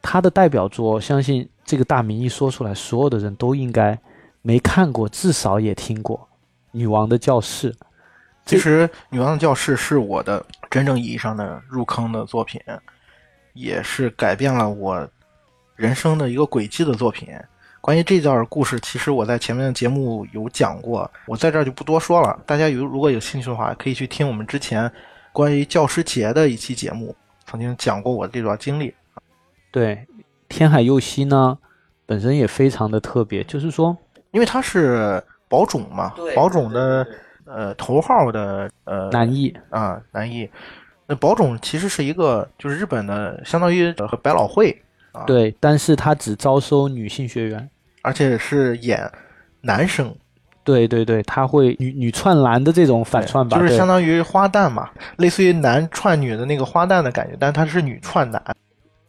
[0.00, 1.46] 她的代表作，相信。
[1.66, 3.98] 这个大名一说出来，所有的人都应该
[4.40, 6.16] 没看过，至少也听过
[6.70, 7.72] 《女王的教室》。
[8.46, 12.60] 其实，《女王的教室》是我的真正意义上的入坑的作品，
[13.54, 15.06] 也是改变了我
[15.74, 17.28] 人生的一个轨迹的作品。
[17.80, 22.40] 关于这段故事，其实我在前面的节目有讲过，我在这儿就不多说了。
[22.46, 24.88] 大家有如果有兴趣的话，可以去听我们之前
[25.32, 27.12] 关于教师节的一期节目，
[27.44, 28.94] 曾经讲过我这段经历。
[29.72, 30.06] 对。
[30.48, 31.58] 天海佑希呢，
[32.06, 33.96] 本身也非常的特别，就是说，
[34.30, 37.06] 因为他是宝冢嘛，宝冢的
[37.44, 40.48] 呃头号的呃男一啊男一，
[41.06, 44.76] 那宝冢其实是一个就是日本的相当于和百老汇
[45.12, 47.68] 啊，对，但是他只招收女性学员，
[48.02, 49.10] 而且是演
[49.60, 50.14] 男生，
[50.62, 58.42] 对对对，他会女女串男的这种反串吧，就是相当于花旦嘛，类似于男串女的那个花旦的感觉，但他是女串男，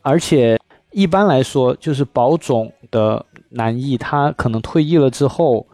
[0.01, 0.59] 而且。
[0.91, 5.67] 一般来说，就是宝冢的男艺，他可能退役了之后，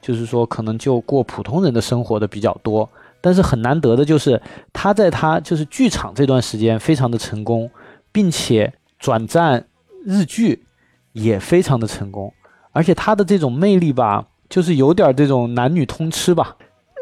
[0.00, 2.88] 就是说可能就过普通人的生活的比较多。
[3.20, 4.40] 但是很难得的就是
[4.72, 7.70] 他在他就是剧场这段时间非常的成功，
[8.12, 9.66] 并且转战
[10.06, 10.64] 日剧
[11.12, 12.32] 也非常的成功。
[12.72, 16.56] 而且他的这种魅力吧，就是有点这种男女通吃吧。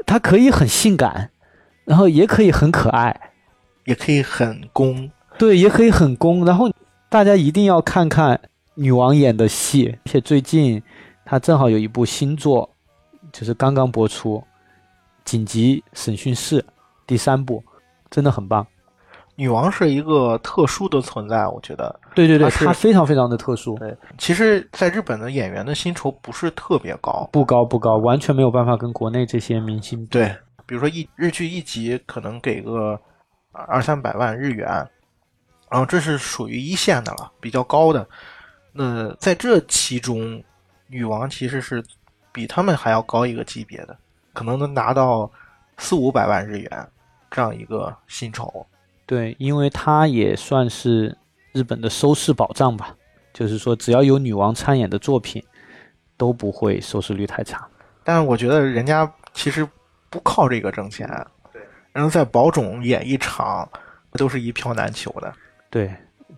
[0.07, 1.31] 他可以很性感，
[1.85, 3.33] 然后也可以很可爱，
[3.85, 6.68] 也可以很攻，对，也可以很攻，然后。
[7.10, 8.38] 大家一定要看看
[8.74, 10.82] 女王演的戏，而且最近
[11.24, 12.68] 她正好有一部新作，
[13.32, 14.36] 就是刚刚播出
[15.24, 16.60] 《紧急审讯室》
[17.06, 17.64] 第三部，
[18.10, 18.66] 真的很棒。
[19.36, 21.98] 女王是一个特殊的存在，我觉得。
[22.14, 23.74] 对对对，她非常非常的特殊。
[23.76, 30.06] 对，其实，在日本的演员的薪酬不是特别高，不高不高，完全没有办法跟国内这些明星比。
[30.10, 33.00] 对，比如说一日剧一集可能给个
[33.52, 34.86] 二三百万日元。
[35.70, 38.07] 然后这是属于一线的了，比较高的。
[38.72, 40.42] 那在这其中，
[40.87, 41.83] 女王其实是
[42.33, 43.96] 比他们还要高一个级别的，
[44.33, 45.31] 可能能拿到
[45.76, 46.88] 四五百万日元
[47.31, 48.66] 这样一个薪酬。
[49.04, 51.16] 对，因为她也算是
[51.52, 52.94] 日本的收视保障吧，
[53.33, 55.42] 就是说只要有女王参演的作品，
[56.16, 57.66] 都不会收视率太差。
[58.04, 59.68] 但是我觉得人家其实
[60.09, 61.09] 不靠这个挣钱，
[61.52, 61.61] 对，
[61.92, 63.68] 然后在宝冢演一场，
[64.12, 65.35] 都是一票难求的。
[65.70, 65.94] 对，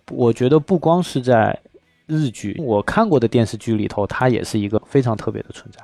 [0.09, 1.57] 我觉得不光是在
[2.05, 5.81] 日剧，我看过的电视剧里头，它也是一个非常特别的存在。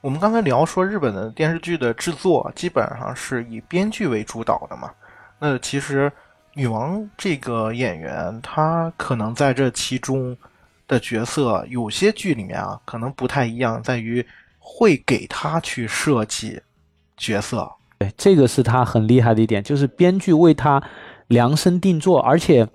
[0.00, 4.90] 我们刚才聊说日本的电视剧的制作基本上是以编剧为主导的嘛？
[5.38, 6.10] 那其实
[6.54, 10.34] 女王这个演员，她可能在这其中
[10.88, 14.26] 的角色，有些剧里面啊，可能不太一样，在于
[14.58, 16.58] 会给她去设计
[17.18, 17.70] 角色。
[17.98, 20.82] 对，这个是她很厉害的一点，就是编剧为她。
[21.30, 22.66] 量身定做，而且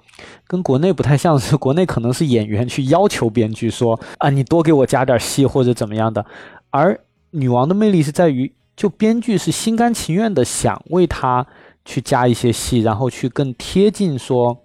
[0.48, 6.26] 跟国内不太像是， 国内可能是演员去要求编剧说啊，你多给我加点戏或者怎么样的。
[6.72, 6.98] 而
[7.32, 11.46] 女王的魅力是在于，就编剧是心甘情愿的想为她
[11.84, 14.64] 去加一些戏，然后去更贴近说，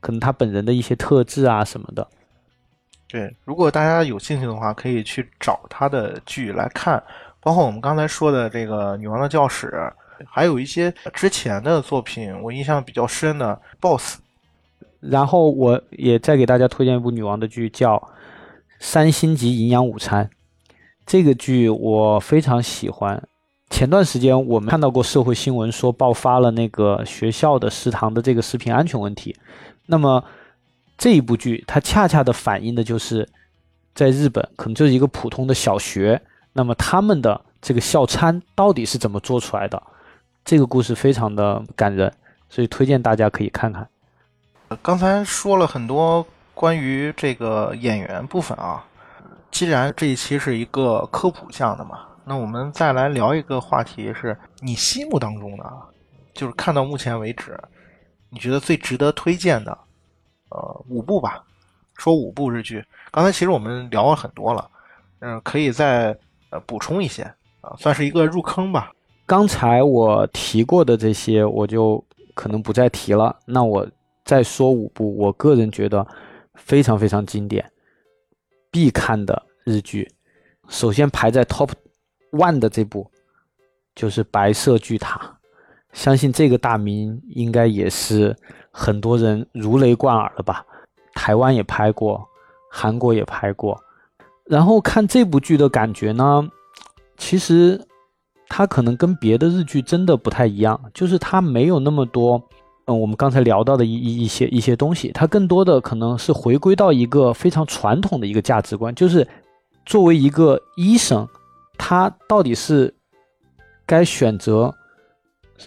[0.00, 2.06] 可能她本人的一些特质啊什么的。
[3.08, 7.02] 对，如果大家有兴趣的话，可以去找她的剧来看，
[7.40, 9.66] 包括我们刚才说的这个《女王的教室》。
[10.28, 14.16] 还有一些之前的作品，我印象比较深的《BOSS》，
[15.00, 17.96] 然后我也再给大家推荐一部女王的剧，叫
[18.78, 20.24] 《三星级营养午餐》。
[21.04, 23.22] 这个剧我非常喜欢。
[23.70, 29.34] 前段时间我们看到过社会新闻，说爆发了那个学校的食堂的这个食品安全问题。
[29.86, 30.22] 那么
[30.98, 33.28] 这一部剧，它恰恰的反映的就是
[33.94, 36.20] 在日本，可能就是一个普通的小学，
[36.52, 39.82] 那么他们的这个校餐到底是怎么做出来的？
[40.44, 42.12] 这个故事非常的感人，
[42.48, 43.88] 所以推荐大家可以看看。
[44.82, 48.84] 刚才说了很多关于这个演员部分啊，
[49.50, 55.72] 既然这一期是一个科普项的嘛，那我们再来聊一个话题，是你心目当中的，
[56.34, 57.58] 就是看到目前为止，
[58.30, 59.78] 你觉得最值得推荐的，
[60.48, 61.44] 呃，五部吧，
[61.96, 62.84] 说五部日剧。
[63.10, 64.68] 刚才其实我们聊了很多了，
[65.20, 66.16] 嗯，可以再
[66.50, 67.22] 呃补充一些
[67.60, 68.92] 啊，算是一个入坑吧。
[69.26, 72.04] 刚才我提过的这些，我就
[72.34, 73.34] 可能不再提了。
[73.46, 73.86] 那我
[74.24, 76.06] 再说五部，我个人觉得
[76.54, 77.64] 非常非常经典。
[78.70, 80.10] 必看的日剧。
[80.68, 81.70] 首先排在 top
[82.30, 83.10] one 的这部
[83.94, 85.18] 就是《白色巨塔》，
[85.92, 88.34] 相信这个大名应该也是
[88.70, 90.64] 很多人如雷贯耳了吧？
[91.14, 92.26] 台湾也拍过，
[92.70, 93.78] 韩国也拍过。
[94.46, 96.48] 然后看这部剧的感觉呢，
[97.18, 97.78] 其实
[98.54, 102.38] 它可能跟别的日剧真的不太一样，就是它没有那么多，
[102.84, 109.26] 嗯，我们刚才聊到的一一一些一些东西，它更多的可能是回归到一个非常传统的一个价值观，就是
[109.86, 111.26] 作为一个医生，
[111.78, 112.94] 他到底是
[113.86, 114.70] 该选择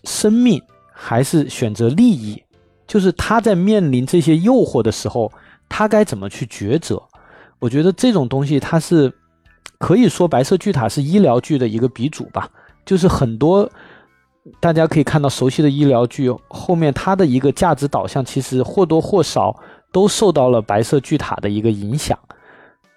[0.04, 0.62] 生命
[0.94, 2.40] 还是选择利益？
[2.86, 5.32] 就是他在面临这些诱惑的时候，
[5.68, 7.02] 他该怎么去抉择？
[7.58, 9.12] 我觉得这种东西，它是
[9.80, 12.48] 可以说《白色巨塔》是医疗剧的一个鼻祖吧。
[12.86, 13.70] 就是很多
[14.60, 19.60] 大家可以看到熟悉的医疗剧后面，它的一个价值导向，其实或多或少
[19.92, 22.18] 都受到了《白色巨塔》的一个影响。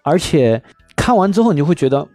[0.03, 0.62] 而且
[0.94, 2.07] 看完之后，你就会觉得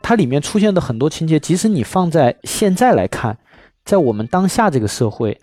[0.00, 3.36] 它里面出现的很多情节，即使你放在现在来看，
[3.84, 5.38] 在我们当下这个社会，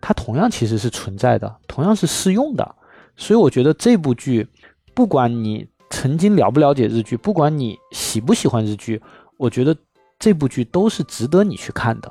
[0.00, 2.74] 它同样其实是存在的，同样是适用的。
[3.16, 4.48] 所以我觉得这部剧。
[4.96, 9.02] 不管你曾经了不了解日剧，不管你喜不喜欢日剧，
[9.36, 9.76] 我觉得
[10.24, 12.10] 这部剧都是值得你去看的。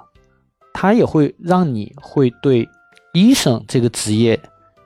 [0.72, 2.70] 它也会让你会对
[3.12, 4.40] 医生这个职业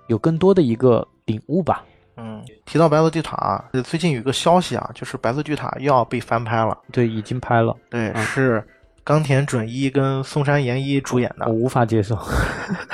[0.08, 1.84] 有更多的一个领悟吧。
[2.16, 6.78] 嗯，提到白色巨塔，最近有一个消息啊，就是白色巨塔又要被翻拍了。
[6.90, 7.76] 对，已经拍了。
[7.90, 8.66] 对，是
[9.04, 11.48] 冈田准一跟松山研一主演的。
[11.48, 12.18] 我无法接受，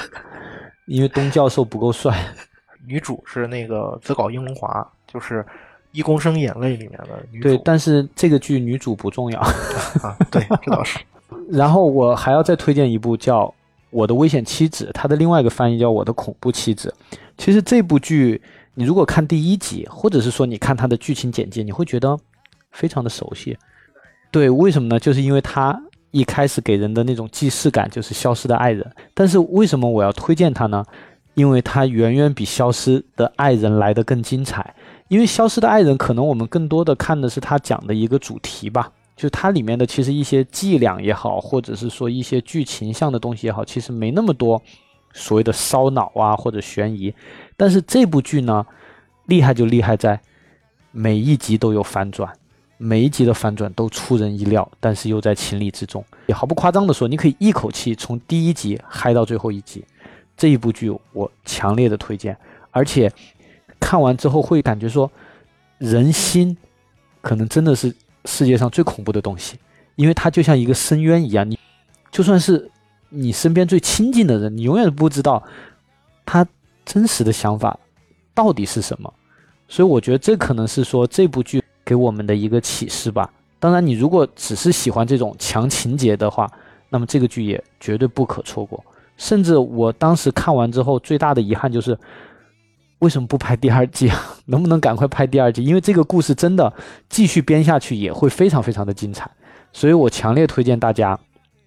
[0.88, 2.18] 因为东教授不够帅。
[2.88, 5.44] 女主是那个泽稿英龙华，就是
[5.94, 7.48] 《一公升眼泪》里面的女主。
[7.48, 9.48] 对，但是这个剧女主不重要啊。
[10.30, 11.00] 对，这倒是。
[11.50, 13.46] 然后我还要再推荐一部叫
[13.90, 16.94] 《我的危险妻子》，它的另外一个翻译叫《我的恐怖妻子》。
[17.38, 18.42] 其实这部剧，
[18.74, 22.18] 你如果看第一集，或者是说你看它的剧情简介，你会觉得
[22.72, 23.58] 非常的熟悉。
[24.32, 25.00] 对，为什么呢？
[25.00, 25.80] 就是因为它
[26.12, 28.86] 一开始给人的那种既视感，就是消失的爱人。
[29.14, 30.84] 但是为什么我要推荐它呢？
[31.36, 34.74] 因为它远远比《消失的爱人》来的更精彩。
[35.08, 44.62] 因为《消失的爱人》可能我们更多的看的是他讲的一个主题吧，就是它里面的其实一些伎俩也好，或者是说一些剧情上的东西也好，其实没那么多
[45.14, 47.14] 所谓的烧脑啊或者悬疑。
[47.56, 48.66] 但是这部剧呢，
[49.28, 50.20] 厉害就厉害在
[50.92, 52.32] 每一集都有反转，
[52.78, 56.04] 每一集的反转都出人意料，但是又在情理之中。
[56.28, 59.86] 也毫不夸张的说，你可以一口气从第一集嗨到最后一集。
[60.36, 62.36] 这一部剧我强烈的推荐，
[62.72, 63.12] 而且
[63.84, 65.12] 看完之后会感觉说，
[65.78, 66.56] 人心
[67.22, 67.94] 可能真的是
[68.24, 69.60] 世界上最恐怖的东西，
[69.98, 71.60] 因为它就像一个深渊一样，你
[72.10, 72.72] 就算是
[73.10, 75.44] 你身边最亲近的人，你永远不知道
[76.26, 76.48] 他
[76.86, 77.78] 真实的想法
[78.34, 79.14] 到底是什么。
[79.68, 83.30] 所以我觉得这可能是说这部剧给我们的一个启示吧。
[83.60, 86.50] 当然，你如果只是喜欢这种强情节的话，
[86.90, 88.82] 那么这个剧也绝对不可错过。
[89.18, 91.98] 甚至我当时看完之后，最大的遗憾就是，
[93.04, 94.18] 为什么不拍第二季啊？
[94.48, 95.62] 能不能赶快拍第二季？
[95.64, 96.74] 因为这个故事真的
[97.10, 99.30] 继续编下去也会非常非常的精彩。
[99.74, 101.20] 所以我强烈推荐大家，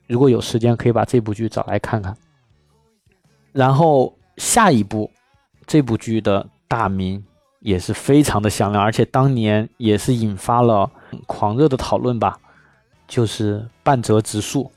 [0.06, 2.16] 如果有时间可以把这部剧找来看看。
[3.52, 5.10] 然后下一部，
[5.66, 7.22] 这部剧的大名
[7.60, 10.90] 也是非常的响亮，而且当年也是引发了
[11.26, 12.38] 狂热的讨论吧，
[13.06, 14.70] 就是半泽直树。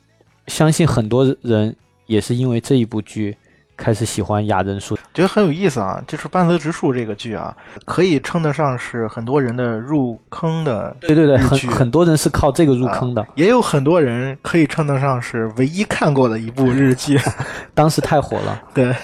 [0.46, 1.74] 相信很多人。
[2.06, 3.36] 也是因为这一部剧，
[3.80, 6.02] 开始喜欢雅人树，觉得很有意思啊。
[6.06, 10.94] 就是半泽直树这个剧啊，可以称得上是很多人的入坑的。
[11.00, 17.18] 对对对，很很多人是靠这个入坑的，也有很多人可以称得上是唯一看过的一部日剧，
[17.72, 18.62] 当时太火了。
[18.74, 18.94] 对，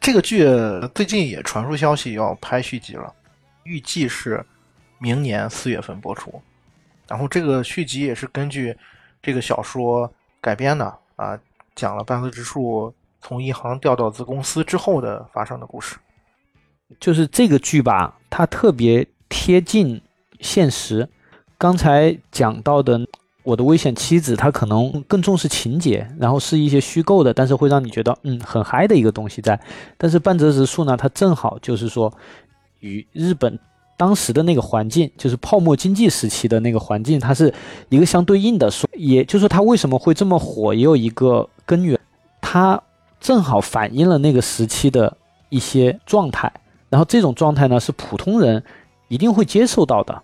[0.00, 0.48] 这个剧
[0.94, 3.12] 最近也传出消息要拍续集了，
[3.64, 4.42] 预计是
[4.98, 6.40] 明年四月份播出。
[7.06, 8.74] 然后这个续集也是根据
[9.20, 10.10] 这个小说
[10.40, 10.86] 改编的
[11.16, 11.38] 啊。
[11.76, 15.96] 讲了半泽直树从银行调到子公司之后的发生的故事，
[16.98, 20.00] 就是这个剧吧，它特别贴近
[20.40, 21.08] 现实。
[21.58, 22.98] 刚才讲到的
[23.42, 29.60] 《我的危险妻子》，它可能更重视情节，然后是一些虚构的，但是会让你觉得嗯很嗨的一个东西在。
[29.98, 32.12] 但是半泽直树呢，它正好就是说
[32.80, 33.58] 与日本
[33.98, 37.52] 当时的那个环境，就是泡沫经济时期的那个环境，它是
[37.90, 38.70] 一个相对应的。
[38.70, 41.48] 说，也就是说，它为什么会这么火，也有一个。
[41.66, 41.96] 根源，
[42.40, 42.82] 它
[43.20, 45.16] 正好反映了那个时期的
[45.50, 46.50] 一些状态，
[46.88, 48.62] 然后这种状态呢是普通人
[49.08, 50.22] 一定会接受到的，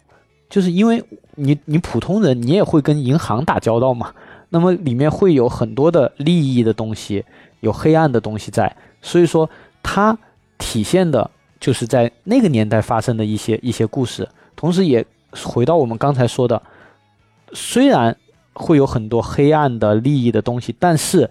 [0.49, 4.13] 就是因为你你普通人你也会跟银行打交道嘛，
[4.49, 7.25] 那么里面会有很多的利益的东西，
[7.61, 9.49] 有黑暗的东西在，所以说
[9.83, 10.17] 它
[10.57, 11.31] 体现的
[11.61, 15.05] 就是在那个年代发生的一些一些故事，同时也
[15.45, 16.63] 回到我们刚才说的，
[17.53, 18.17] 虽然
[18.55, 21.29] 会有很多黑暗的利益的东西，但是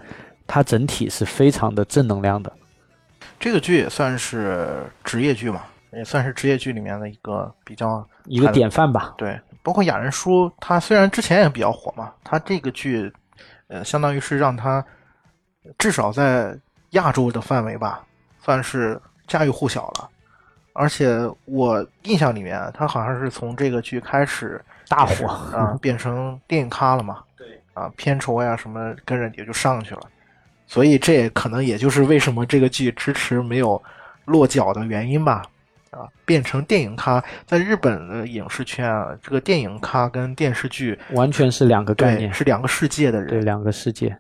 [0.48, 2.52] 它整体是非常的正能量的。
[3.40, 9.14] 这个剧也算是职业剧嘛，也算是职业剧里面的一个比较一个典范吧。
[9.18, 13.12] 对，包括雅人书，它虽然之前也比较火嘛，它这个剧，
[13.68, 14.84] 呃，相当于是让它
[15.78, 16.58] 至少在
[16.92, 18.04] 亚洲的范围吧，
[18.42, 20.10] 算是家喻户晓了。
[20.74, 25.26] 而且我印象里面，他好像是从这个剧开始大火
[25.56, 27.24] 啊，变成电影咖了嘛。
[27.38, 30.02] 对啊，片酬呀什么跟着也就上去了。
[30.68, 33.82] 所以这可能也就是为什么这个剧迟迟没有
[34.26, 35.44] 落脚的原因吧。
[35.92, 44.18] 啊，变成电影咖，在日本的影视圈啊，这个电影咖跟电视剧完全是两个概念，是两个世界的人，对，两个世界。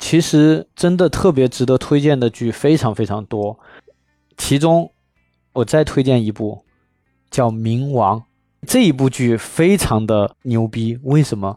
[0.00, 3.56] 其实真的特别值得推荐的剧非常非常多，
[4.36, 4.92] 其中
[5.52, 6.64] 我再推荐一部
[7.30, 8.18] 叫《冥王》，
[8.66, 11.56] 这一部剧非常的牛逼，为什么？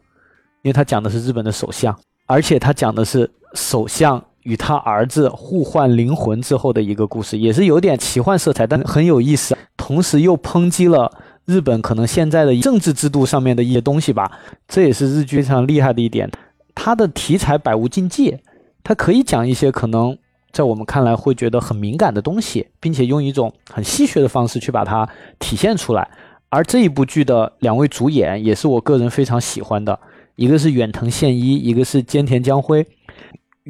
[0.62, 4.24] 因为它讲的是日本的首相，而且它讲的是首相。
[4.44, 9.56] 与他儿子互换灵魂之后的一个故事，也是有点奇幻色彩，但很有意思。
[9.78, 11.12] 同时又抨击了
[11.46, 14.32] 日本可能现在的政治制度上面的一些东西吧，
[14.68, 16.28] 这也是日剧非常厉害的一点。
[16.74, 18.36] 它的题材百无禁忌，
[18.84, 20.18] 它可以讲一些可能
[20.52, 26.10] 在我们看来会觉得很敏感的东西，并且用一种很戏谑的方式去把它体现出来。
[26.50, 30.00] 而这一部剧的两位主演也是我个人非常喜欢的，
[30.36, 32.88] 一个是远藤宪一，一个是菅田将晖。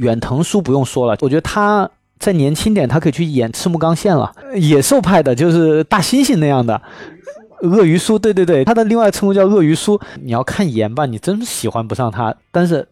[0.02, 4.34] 远藤叔不用说了，我觉得他再年轻点，他可以去演赤木刚宪了。
[4.56, 6.82] 野兽派的，就是大猩猩那样的。
[7.62, 10.00] 鳄鱼叔，对对对，他的另外称呼叫鳄鱼叔。
[10.24, 12.88] 你要看颜吧，你真喜欢不上他，但是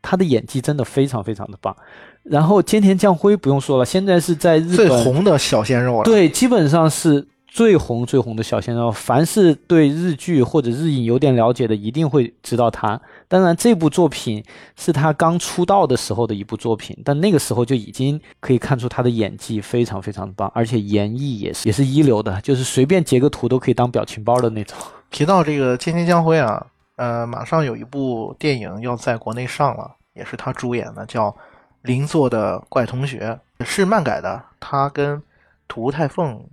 [0.00, 1.76] 他的演技真的非常非常的棒。
[2.22, 6.04] 然后菅田将晖不用说了，现在是在日本最红的小鲜肉了。
[6.04, 7.28] 对，基本上是。
[7.54, 13.00] 最红最红的小鲜肉，凡是对日剧或者日影有点了解的，一定会知道他。
[13.28, 14.42] 当然，这部作品
[14.74, 24.76] 是他刚出道的时候的一部作品，但那个时候就已经可以看出他的演技非常非常棒，而且演绎也是也是一流的，就是随便截个图都可以当表情包的那种。
[25.12, 31.30] 提到这个菅田将辉啊，呃，马上有一部电影要在国内上了，也是他主演的，叫
[31.82, 35.22] 《邻座的怪同学》，是漫改的，他跟
[35.68, 36.44] 土屋太凤。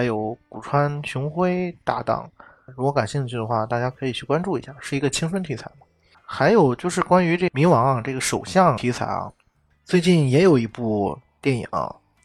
[0.00, 2.26] 还有古川雄辉搭档，
[2.74, 5.86] 如果感兴趣的话，大家可以去关注一下，是一个青春题材嘛。
[6.24, 9.30] 还有就是关于这冥王啊，这个首相题材啊，
[9.84, 11.68] 最近也有一部电影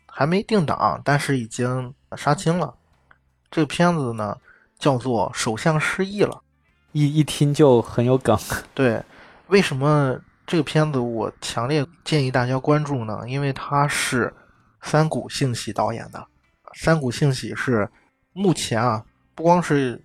[0.06, 2.74] 还没定档，但是已经杀青了。
[3.52, 4.38] 这个片子呢
[4.80, 6.32] 叫做《首相失忆了》，
[6.94, 8.40] 一一听就很有梗。
[8.74, 9.04] 对，
[9.48, 10.18] 为什么
[10.48, 13.24] 这个片子我强烈建议大家关注呢？
[13.28, 14.34] 因为它是
[14.82, 16.26] 三谷幸喜导演的。
[16.76, 17.90] 山谷幸喜是
[18.34, 19.04] 目前啊，
[19.34, 20.00] 不光是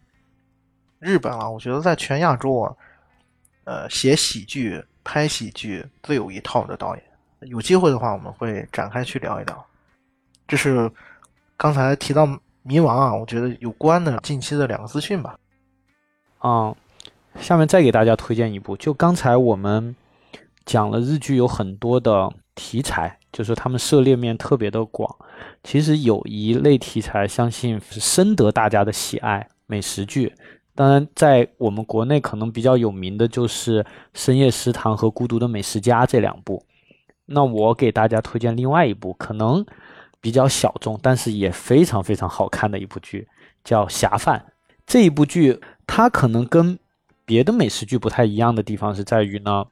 [1.00, 2.76] 日本啊，我觉得在全亚洲啊，
[3.64, 7.04] 呃，写喜剧、拍喜剧最有一套的导演。
[7.40, 9.66] 有机会的话，我们会展开去聊一聊。
[10.46, 10.90] 这是
[11.56, 12.24] 刚才提到
[12.62, 15.36] 《迷王》啊，我觉得有关的近期的两个资讯吧。
[16.38, 16.72] 啊，
[17.40, 19.96] 下面再给大家推荐一部，就刚才我们
[20.64, 23.18] 讲了日剧有很多的题材。
[23.32, 25.14] 就是他们涉猎面特别的广，
[25.62, 30.32] 其实有一类题材，相信深得大家的喜爱，美食剧。
[30.74, 33.82] 当然，在我们国内可能比较有名的就是
[34.14, 36.64] 《深夜食堂》和《孤独的美食家》这两部。
[37.26, 39.64] 那我给大家推荐另外一部，可能
[40.20, 43.28] 比较小众，但是也非常非常好看的一部剧，
[43.62, 44.44] 叫《侠饭》。
[44.86, 46.78] 这一部剧它可能跟
[47.24, 49.66] 别的美食剧不太一样的地方是在于呢，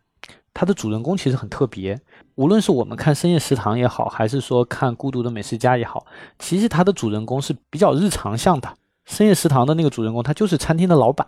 [0.58, 1.96] 它的主人公其实很特别。
[2.34, 6.04] 无论是我们看《深夜食堂》也好，还是说看《孤独的美食家》也好，
[6.36, 8.68] 其实他的主人公是比较日常向的。
[9.06, 11.24] 《深夜食堂》的那个主人公，他就是餐厅的老板；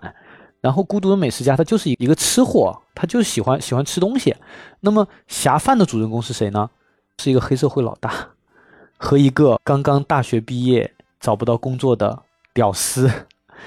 [0.60, 4.34] 然后《孤独的美食家》，他就是一个吃货，他就是喜欢喜欢吃东西。
[4.80, 6.68] 那么《侠饭》的主人公是谁呢？
[7.22, 8.12] 是一个黑社会老大
[8.96, 12.20] 和一个刚刚大学毕业找不到工作的
[12.52, 13.08] 屌丝，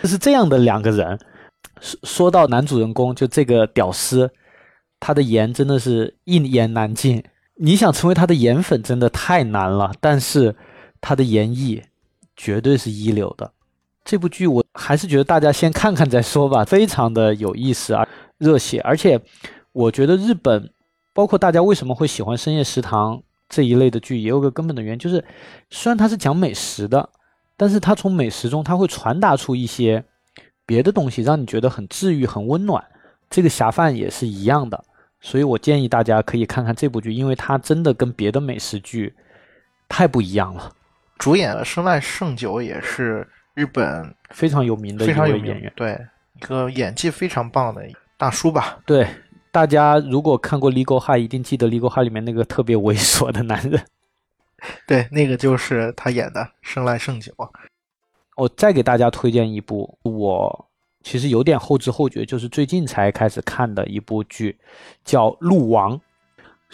[0.02, 1.18] 就 是这样的两个人。
[1.80, 4.30] 说说到男主人公，就这个屌丝，
[5.06, 7.22] 他的颜真的是一言难尽。
[7.56, 10.56] 你想成为他的颜粉真的太难了，但是
[11.02, 11.84] 他的演绎
[12.38, 13.52] 绝对是一流的。
[14.06, 18.80] 这部剧我还是觉得大家先看看再说吧，非常的有意思啊，热血。
[18.80, 19.20] 而且
[19.74, 20.72] 我觉得日本，
[21.12, 23.18] 包括大家为什么会喜欢《深夜食堂》
[23.50, 25.22] 这一类的剧，也有个根本的原因，就是
[25.70, 27.10] 虽然它是讲美食的，
[27.58, 30.06] 但是它从美食中它会传达出一些
[30.66, 32.82] 别的东西，让你觉得很治愈、很温暖。
[33.30, 34.82] 这个侠饭也是一样的。
[35.24, 39.16] 所以我建议大家可以看看这部剧，因为它真的跟别的美食剧
[39.88, 40.72] 太不一样了。
[41.18, 45.74] 主演生濑胜久也是日本非常有名的一非常有名位演员。
[45.78, 45.98] 对，
[46.34, 47.82] 一个演技非常棒的
[48.18, 48.78] 大叔吧。
[48.86, 49.08] 对，
[49.50, 53.82] 大家如果看过《Legal High》，一定记得《Legal High》里面那个特别猥琐的男人。
[54.86, 57.32] 对，那个就是他演的生来胜久。
[58.36, 60.70] 我再给大家推荐一部，我
[61.04, 64.58] 其实有点后知后觉，就是最近才开始看的一部剧，
[65.06, 65.96] 叫《鹿王》。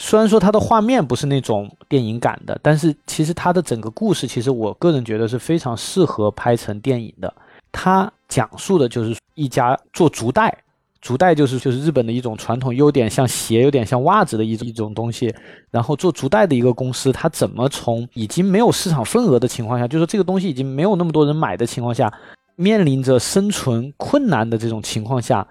[0.01, 7.33] 虽然说它的画面不是那种电影感的，但是其实它的整个故事，其实我个人觉得是非常适合拍成电影的。
[7.71, 10.57] 它讲述的就是一家做竹带，
[11.01, 15.35] 竹带就是就是日本的一种传统，有点像鞋，有点像袜子的一种一种东西。
[15.69, 22.11] 然后做竹带的一个公司，它怎么从已经没有市场份额的情况下，就是这个东西已经没有那么多人买的情况下，
[22.59, 25.47] 面临着生存困难的这种情况下，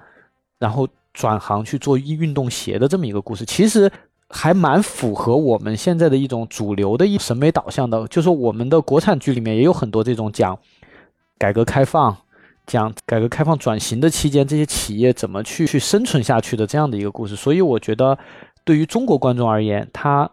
[0.59, 3.90] 然后转行去做运动鞋的这么一个故事，其实
[4.28, 8.06] 还蛮符合我们现在的一种主流的一审美导向的。
[8.09, 10.59] 就说我们的国产剧里面也有很多这种讲
[11.38, 12.14] 改革开放、
[12.66, 17.34] 讲改革开放转型的期间，这些企业怎么去去生存下去的这样的一个故事。
[17.34, 18.18] 所以我觉得，
[18.64, 20.30] 对于中国观众而言，它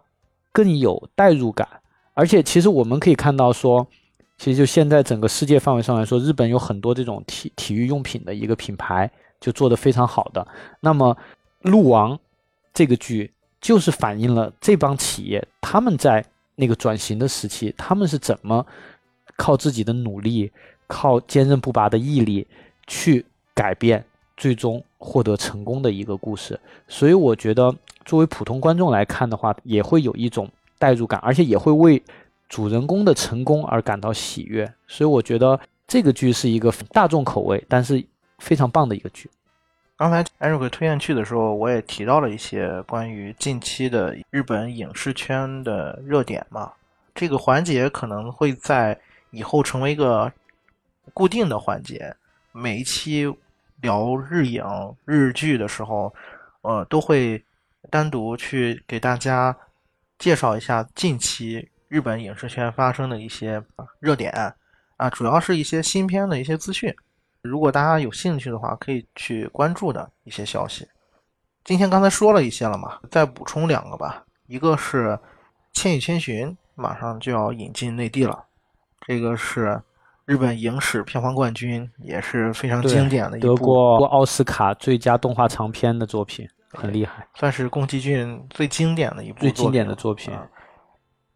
[0.52, 1.66] 更有代入感。
[2.14, 3.88] 而且，其实我们可以看到说，
[4.38, 9.10] 其实就现在整个世界范围上来说，日本有很多这种体体育用品的一个品牌，
[9.40, 10.46] 就做得非常好的。
[10.82, 11.16] 那么，
[11.70, 12.14] 《鹿王》
[12.74, 13.32] 这个剧
[13.62, 16.24] 就是反映了这帮企业他们在
[16.56, 18.66] 那个转型的时期，他们是怎么
[19.38, 20.52] 靠自己的努力、
[20.88, 22.46] 靠坚韧不拔的毅力
[22.88, 24.04] 去改变，
[24.36, 26.60] 最终获得成功的一个故事。
[26.88, 27.74] 所以，我觉得
[28.04, 32.02] 作为普通观众来看的话，也会有一种代入感，而且也会为
[32.48, 34.72] 主人公的成功而感到喜悦。
[34.88, 38.04] 所以，我觉得这个剧是一个大众口味，但是
[38.40, 39.30] 非常棒的一个剧。
[39.98, 46.72] 刚才艾瑞克推荐剧的时候，我也提到了一些关于近期的日本影视圈的热点嘛。
[47.14, 49.00] 这个环节可能会在
[49.32, 50.30] 以后成为一个
[51.14, 52.14] 固定的环节。
[52.52, 53.26] 每一期
[53.82, 54.64] 聊日影、
[55.06, 56.14] 日剧的时候，
[56.62, 57.42] 呃，都会
[57.90, 59.56] 单独去给大家
[60.20, 63.64] 介绍一下近期日本影视圈发生的一些
[64.02, 64.30] 热点
[64.98, 66.94] 啊，主要是一些新片的一些资讯。
[67.42, 70.86] 如果大家有兴趣的话，可以去关注的一些消息。
[71.64, 74.26] 今天刚才说了一些了嘛，再补充两个吧。
[74.48, 75.08] 一个是
[75.72, 78.44] 《千与千寻》马上就要引进内地了，
[79.08, 79.82] 这个是
[80.26, 90.34] 日本影史票房冠军，也是非常经典的一部，得过奥斯卡最佳动画长片的作品，很厉害，算是宫崎骏最经典的一部最经典的作品。
[90.34, 90.46] 啊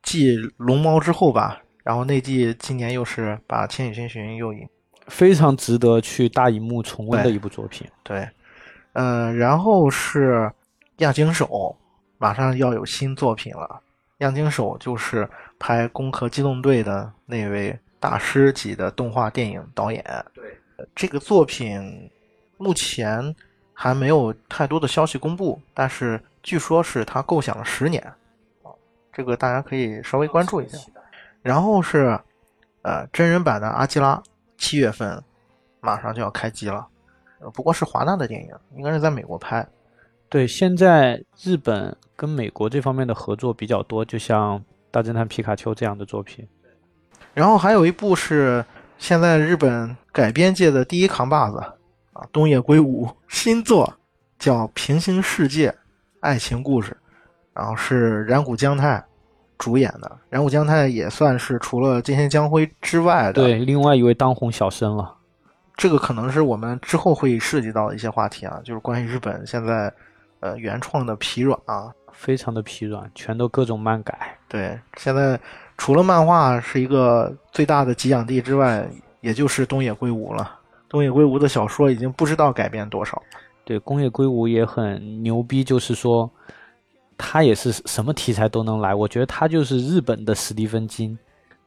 [0.03, 4.67] 继《龙猫》之后吧，然后内地今年又是把《千与千寻》又引。
[5.07, 7.87] 非常值得去大荧幕重温的一部作品。
[8.03, 8.29] 对，
[8.93, 10.51] 呃，然后是
[10.97, 11.75] 亚精手，
[12.19, 13.81] 马上要有新作品了。
[14.19, 15.27] 亚精手就是
[15.57, 20.03] 拍《攻壳机动队》的那位大师级的动画电影导演。
[20.33, 20.57] 对，
[20.95, 22.09] 这个作品
[22.57, 23.35] 目前
[23.73, 28.15] 还没有太多的消息公布，但是据说是他构想了十年，啊，
[29.13, 30.77] 这个大家可以稍微关注一下。
[31.41, 32.19] 然后是
[32.81, 34.21] 呃真人版的阿基拉。
[34.61, 35.23] 七月份
[35.79, 36.85] 马上就要开机了，
[37.39, 39.65] 呃，不过是华纳的电影，应该是在美国拍。
[40.27, 44.59] 对，现在日本跟美国这方面的合作比较多，就像
[44.91, 46.45] 《大侦探皮卡丘》这样的作品。
[47.33, 48.65] 然后还有一部是
[48.97, 51.57] 现在日本改编界的第一扛把子
[52.11, 53.93] 啊，东野圭吾新作
[54.37, 55.73] 叫《平行世界
[56.19, 56.91] 爱情故事》，
[57.59, 59.03] 然后是染谷将太。
[59.57, 65.13] 主演的染谷将太也算是除了金田将辉之外的对另外一位当红小生了。
[65.75, 69.93] 这个可能是我们之后会涉及到的一些话题啊，就是关于日本现在
[70.39, 74.17] 呃原创的疲软啊，非常的疲软，全都各种漫改。
[74.47, 75.37] 对，现在
[75.77, 78.87] 除了漫画是一个最大的给养地之外，
[79.19, 80.49] 也就是东野圭吾了。
[80.87, 83.21] 东野圭吾的小说已经不知道改编多少。
[83.65, 86.31] 对，宫野圭吾也很牛逼，就是说。
[87.21, 91.19] 他也是什么题材都能来，我觉得他就是日本的史蒂芬金，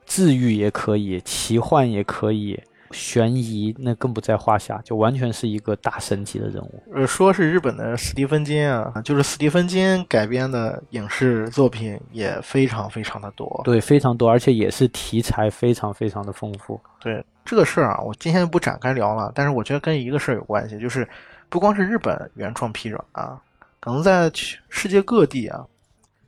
[0.06, 2.58] 治愈也可以，奇幻也可以，
[2.90, 6.82] 悬疑那更不在话下，就完全是一个大神级的人物。
[6.94, 16.80] 呃，说是日本的史蒂芬金啊，就是史蒂芬金改编的影视作品也非常非常的多，对，非常多，而且也是题材非常非常的丰富。
[16.98, 21.06] 对这个事儿啊，我今天不展开聊了，但是我觉得跟一个事儿有关系，就是
[21.50, 23.38] 不光是日本原创批软啊。
[23.82, 24.30] 可能在
[24.68, 25.66] 世界各地啊，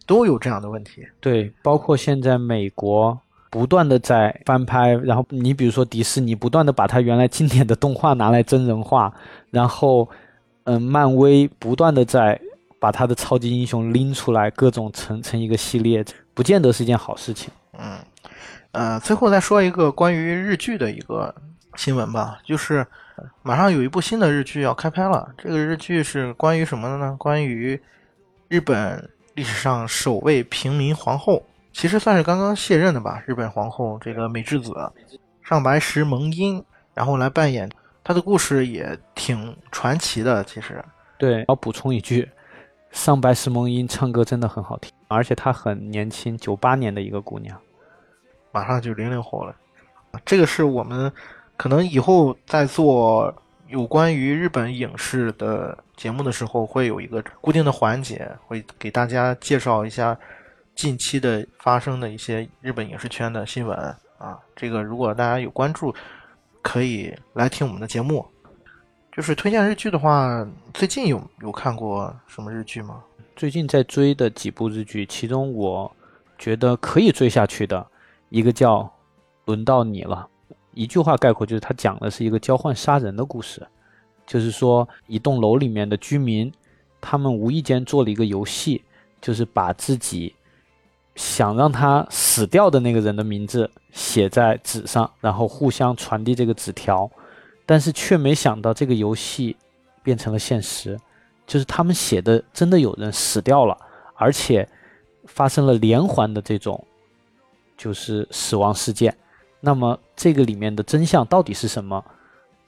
[0.07, 1.07] 都有这样的问题。
[1.21, 3.17] 对，包括现在美国
[3.49, 9.15] 不断的在翻拍，然后你比如说迪士尼不断的把它原来经典的动画拿来真人化，
[9.53, 10.09] 然后，
[10.65, 12.41] 嗯，漫威不断的在
[12.81, 17.49] 把他的超级英雄拎出来，各种成成一个系列，不见得是一件好事情。
[17.79, 17.99] 嗯，
[18.73, 21.33] 呃，最后再说一个关于日剧的一个
[21.77, 22.85] 新闻吧，就是
[23.43, 25.33] 马上有一部新的日剧要开拍了。
[25.37, 27.17] 这个日剧是关于什么的呢？
[27.19, 27.81] 关于
[28.49, 33.23] 日本历史上首位平民皇后，其实算是刚刚卸任的吧。
[33.27, 34.73] 日本皇后这个美智子
[35.43, 37.71] 上白石萌音，然后来扮演
[38.03, 40.43] 她的故事也挺传奇的。
[40.45, 40.83] 其实，
[41.19, 42.29] 对，要补充一句，
[42.91, 47.59] 上白石萌音唱歌真的很好听，而且她很年轻，九八年的一个姑娘。
[48.53, 49.55] 马上就零零后了，
[50.25, 51.13] 这个是我们
[51.57, 53.35] 可能以后在做
[53.69, 60.19] 有关于日本影视的节目的时候，会有一个固定的环节，会给大家介绍一下
[60.75, 63.77] 近期的发生的一些日本影视圈的新闻
[64.19, 64.39] 啊。
[64.57, 65.95] 这个如果大家有关注，
[66.63, 68.27] 可以来听我们的节目。
[69.13, 73.01] 就是推荐日剧的话，最近有有看过什么日剧吗？
[73.37, 75.91] 最近在追的几部日剧，其中我
[76.37, 77.87] 觉得可以追下去的。
[78.31, 78.93] 一个叫
[79.47, 80.29] “轮到你了”，
[80.75, 83.67] 一句话概括就是，他讲的是一个交换杀人的故事。
[84.27, 86.53] 就是说，一栋楼里面的居民，
[87.01, 88.83] 他们无意间做了一个游戏，
[89.21, 90.35] 就是把自己
[91.15, 97.11] 想让他死掉的那个人的名字写在纸上，然后互相传递这个纸条。
[97.67, 99.57] 但是却没想到，这个游戏
[100.03, 100.99] 变成了现实，
[101.47, 103.77] 就是他们写的真的有人死掉了，
[104.17, 104.69] 而且
[105.27, 106.83] 发生了连环的这种。
[107.77, 109.13] 就是死亡事件，
[109.65, 112.05] 那么这个里面的真相到底是什么？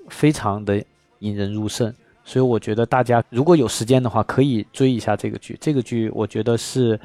[0.09, 0.83] 非常的
[1.19, 1.93] 引人入胜，
[2.25, 5.59] 所以我觉得大家如果有时间的话，可以追一下这个剧。
[5.61, 6.99] 这个剧我觉得是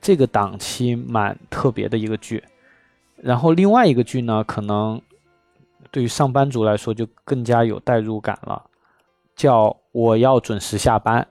[0.00, 2.42] 这个档期蛮特别的一个剧。
[3.16, 5.00] 然后另外一个剧呢，可能
[5.90, 8.60] 对于上班族来说就更加有代入感了，
[9.36, 11.24] 叫《我要准时下班》。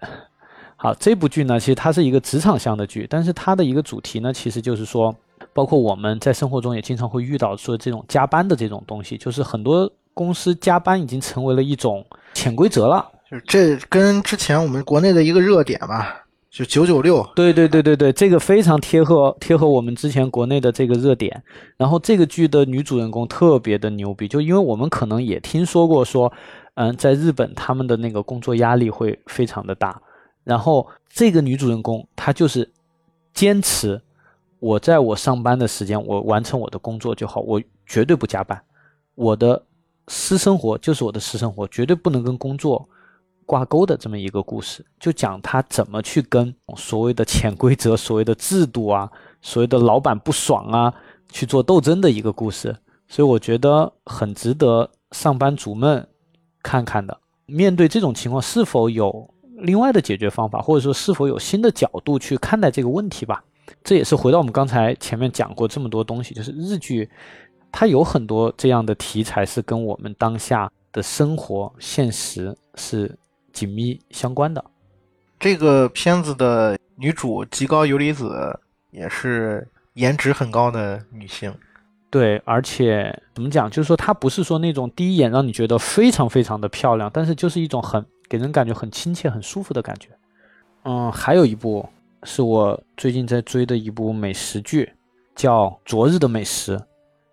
[0.77, 5.13] 好，这部剧呢，其实它是一个职场向的剧，但是它的一个主题呢，其实就是说。
[5.57, 12.05] 包括我们在生活中也经常会遇到说这种加班的这种东西，就是很多公司加班已经成为了一种
[12.35, 13.03] 潜规则了。
[13.27, 17.27] 就这跟之前我们国内的一个热点吧，就九九六。
[17.35, 21.41] 对对对对对，这个非常贴合贴合我们之前国内的这个热点。
[21.75, 26.31] 然后这个剧的女主人公特别的牛逼，就因为我们可能也听说过说，
[26.75, 29.99] 嗯，在日本他们的那个工作压力会非常的大。
[30.43, 32.69] 然后这个女主人公她就是
[33.33, 33.99] 坚持。
[34.59, 38.59] 我在我上班的时间，我完成我的工作就好，我绝对不加班。
[39.15, 39.61] 我的
[40.07, 42.87] 私生活就是我的私生活，绝对不能跟工作
[43.45, 49.09] 挂钩的这么一个故事，就讲他怎么去跟所谓的潜规则、所谓的制度啊、
[49.41, 50.93] 所谓的老板不爽啊
[51.31, 52.75] 去做斗争的一个故事。
[53.07, 56.05] 所以我觉得很值得上班族们
[56.61, 57.17] 看看的。
[57.45, 63.43] 面对这种情况，是否有另外的解决方法，或者说是否有新的角度去看待这个问题吧？
[63.83, 67.09] 这也是回到我们刚才前面讲过这么多东西，就是日剧，
[67.71, 73.13] 它有很多这样的题材是跟我们当下的生活现实是
[73.51, 74.63] 紧密相关的。
[75.39, 78.59] 这个片子的女主极高游离子
[78.91, 81.53] 也是颜值很高的女性，
[82.09, 90.09] 对，而且怎么讲，就是说她不是说那种第一眼让你觉得非常非常的漂亮，但是就是一种很给人感觉很亲切、很舒服的感觉。
[90.83, 91.87] 嗯，还有一部。
[92.27, 94.91] 是我最近在追的一部美食剧，
[95.33, 96.75] 叫《昨日的美食》。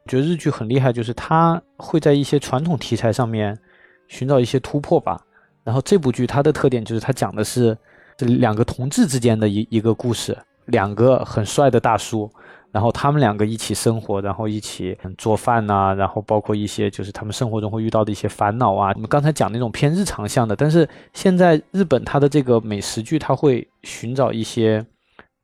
[0.06, 3.58] 觉得日剧很厉害，就是它会在一些传统题材上面
[4.06, 5.20] 寻找一些突破吧。
[5.64, 7.76] 然后这部剧它的特点就是它讲的是
[8.16, 12.30] 这两个同志之间的一一个故事，两个很帅的大叔。
[12.74, 18.90] 然后他们两个一起生活，然后一起做饭呐，然后包括一些就是他们生活中会遇到的一些烦恼啊。
[18.96, 24.84] 我们刚才讲那种偏日常向的，但是现在日本它的这个美食剧，它会寻找一些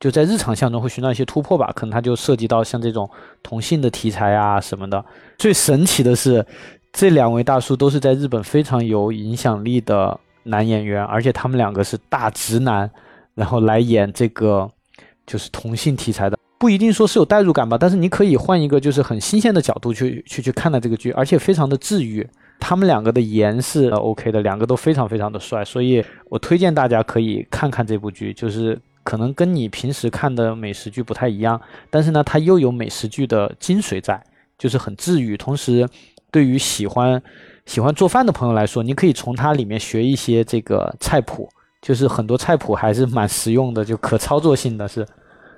[0.00, 1.70] 就在日常向中会寻找一些突破吧。
[1.72, 3.08] 可能它就涉及到像这种
[3.44, 5.04] 同性的题材啊什么的。
[5.38, 6.44] 最神奇的是，
[6.92, 12.90] 这两位大叔都是在日本非常有影响力的男演员，而且他们两个是大直男，
[13.36, 14.68] 然后来演这个
[15.24, 16.36] 就是同性题材的。
[16.61, 22.28] 不一定说是有代入感吧，但是你可以换一个就是很新鲜的角度去去去看待这个剧，而且非常的治愈。
[22.61, 28.34] 他们两个的颜是 OK 的，两个都非常非常的帅，所以我推荐大家可以看看这部剧。
[28.34, 31.58] 就是可能跟你平时看的美食剧不太一样，
[31.88, 34.22] 但是呢，它又有美食剧的精髓在，
[34.58, 35.38] 就是很治愈。
[35.38, 35.88] 同时，
[36.30, 37.22] 对于喜欢
[37.64, 41.48] 喜欢做饭的朋友来说，你可以从它里面学一些这个菜谱，
[41.80, 45.06] 就是很多菜谱还是蛮实用的，就可操作性的是。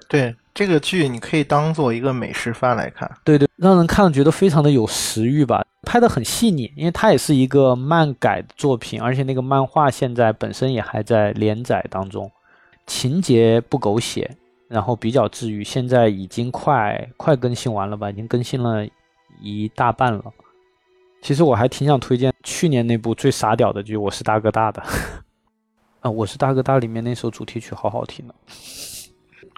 [0.08, 3.10] 对这个剧，你可以当做一个美食番来看。
[3.24, 12.30] 对对，让人看了觉得非常的有食欲吧，拍的很细腻，因为它也是一个漫改作品，而且那个漫画现在本身也还在连载当中，
[12.86, 14.30] 情节不狗血，
[14.68, 15.64] 然后比较治愈。
[15.64, 18.86] 现在已经快快更新完了吧，已经更新了
[19.40, 20.22] 一大半了。
[21.22, 24.82] 其实我还挺想推荐去年那部最傻屌的剧《我是大哥大》的。
[26.00, 28.34] 啊，《我是大哥大》里面那首主题曲好好听呢。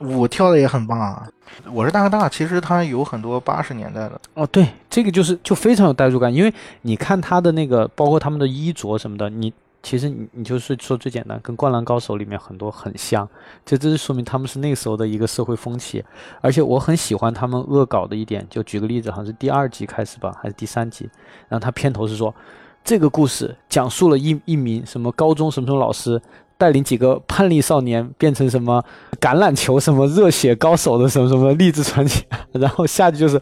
[0.01, 1.29] 我跳的也很棒啊！
[1.73, 13.29] 我是大哥大，其实它有很多八十年代的哦，对，这个就是就非常有代入感，因为你看他的那个，包括他们的衣着什么的，你其实你你就是说最简单，跟《灌篮高手》里面很多很像，
[13.65, 16.05] 这这是说明他们是那时候的一个社会风气。
[16.41, 21.09] 而且我很喜欢他们恶搞的一点，就举个例子，好像是第二集开始吧，还是第三集，
[21.49, 22.35] 然后他片头是说，
[22.83, 26.21] 这个故事讲述了一一名什么高中什么什么老师。
[26.57, 28.83] 带领几个叛逆少年变成什么
[29.21, 33.41] 橄榄球什么热血高手的什么什么励志传奇， 然后下句就是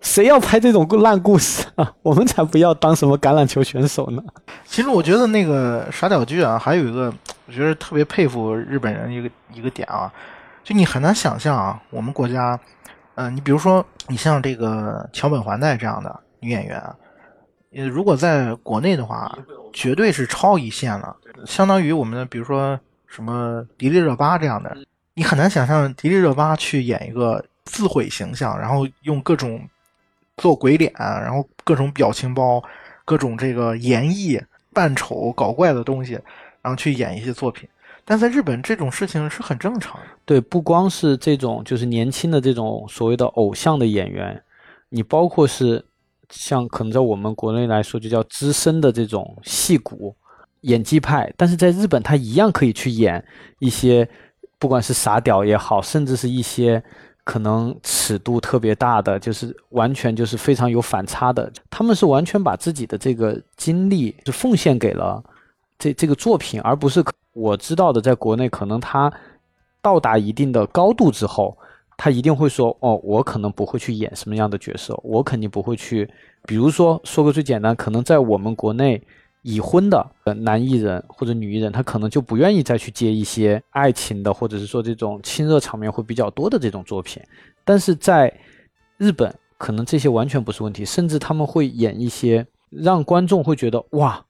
[0.00, 1.92] 谁要拍这种烂故事啊？
[2.02, 4.22] 我们才不要当什么橄榄球选手呢！
[4.64, 7.12] 其实我觉得那个傻屌剧啊，还有一个
[7.46, 10.10] 我觉得特别佩服日本人一个一个点啊，
[10.64, 12.58] 就你很难想象啊，我们国家，
[13.16, 16.82] 嗯，你比如说你像这个桥本环奈这样的女演员，
[17.74, 19.36] 呃，如果在国内的话，
[19.72, 21.16] 绝对是超一线了。
[21.46, 24.76] 相当于我们的，比如说什么迪丽热巴这样的，
[25.14, 29.60] 你很难想象迪丽热巴去演一个自毁形象，然后用各种
[30.36, 32.62] 做鬼脸，然后各种表情包，
[33.04, 34.42] 各种这个演绎
[34.72, 36.12] 扮丑搞怪的东西，
[36.62, 37.68] 然后去演一些作品。
[38.04, 40.06] 但在日本，这种事情是很正常的。
[40.24, 44.42] 对，不光是这种，就是年轻的这种所谓的偶像的演员，
[44.88, 45.84] 你包括是
[46.30, 50.16] 像可能在我们国内来说，就叫资深的这种戏骨。
[50.62, 53.24] 演技派，但是在日本他一样可以去演
[53.60, 54.06] 一些，
[54.58, 56.84] 不管是傻屌也好，甚至是一些
[57.24, 61.50] 可能尺度特别大的，就是完全就是非常有反差的。
[61.70, 65.24] 他们是完全把自己的这个精力就奉献给了
[65.78, 67.02] 这这个作品，而不是
[67.32, 69.10] 我知道的，在国内可能他
[69.80, 71.56] 到达一定的高度之后，
[72.00, 76.08] 他一定会说哦，我可能不会去演什么样的角色，我肯定不会去，
[76.46, 79.02] 比如说说个最简单，可能在我们国内。
[79.42, 80.06] 已婚的
[80.42, 87.22] 男艺人或者女艺人，他可能就不愿意再去接一些爱情的，或者是说这种亲热场面会比较多的这种作品。
[87.64, 88.30] 但是在
[88.98, 94.22] 日本，可能这些完全不是问题，甚至他们会演一些让观众会觉得哇，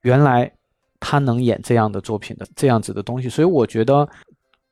[0.00, 0.50] 原来
[0.98, 3.28] 他能演这样的作品的这样子的东西。
[3.28, 4.08] 所以我觉得，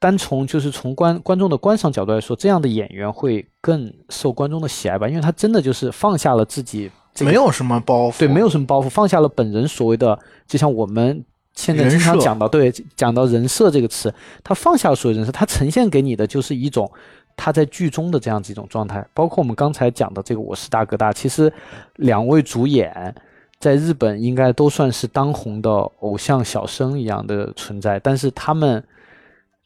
[0.02, 6.90] 单从就是从观观众的观赏角度来说，这样的演员会更受观众的喜爱吧，因为他真的就是放下了自己。
[7.20, 11.24] 没有什么包袱，对，没有什么包袱，放下了本人所谓的，就像我们
[11.54, 16.90] 现在经常讲到，对，讲到人设这个词，他放下了所有人设，他呈现给你的就是一种
[17.36, 19.06] 他在剧中的这样子一种状态。
[19.14, 21.52] 包括我们刚才讲的这个《我是大哥大》，其实
[21.96, 23.14] 两位主演
[23.60, 28.82] 在日本应该都算是当红的偶像小生一样的存在，但是他们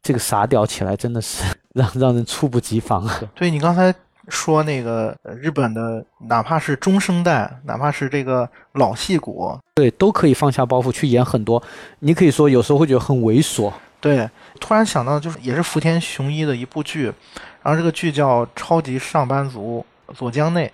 [0.06, 1.44] 这个傻屌起来真的是
[1.74, 3.06] 让让人猝不及防。
[3.34, 3.94] 对你刚才。
[4.28, 11.62] 说那个日本的，哪怕是中生代，哪怕是这个老戏骨，对，都可以放下包袱去演很多。
[12.00, 13.72] 你可以说有时候会觉得很猥琐。
[14.00, 14.28] 对，
[14.58, 17.04] 突然想到就是也是福田雄一的一部剧，
[17.62, 20.72] 然后这个剧叫《超级上班族左江内》，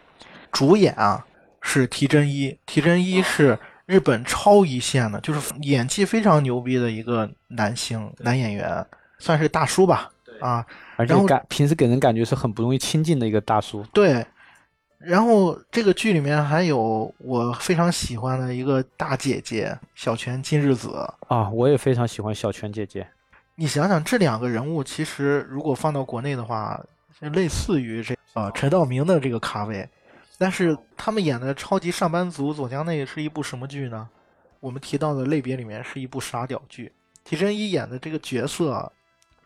[0.51, 1.23] 主演啊
[1.61, 8.87] 是提真一，提真一是日本超一线的，就是演技非常牛逼的一个男星男演员，
[9.23, 10.11] 算是大叔吧。
[10.41, 10.67] 啊，
[10.97, 13.85] 而且感平时给人感觉是很不容易亲近的一个大叔。
[13.93, 14.27] 对，
[14.99, 23.07] 然后这个剧里面还有我非常喜欢的一个大姐姐小泉今日子啊，我也非常喜欢小泉姐姐。
[23.55, 26.85] 你想想，这两个人物其实如果放到国内的话，
[27.21, 29.89] 类似于这啊陈道明的这个咖位，
[30.39, 34.09] 但是他们演的超级上班族左江内是一部什么剧呢？
[34.59, 36.91] 我们提到的类别里面是一部傻屌剧，
[37.23, 38.91] 提真一演的这个角色。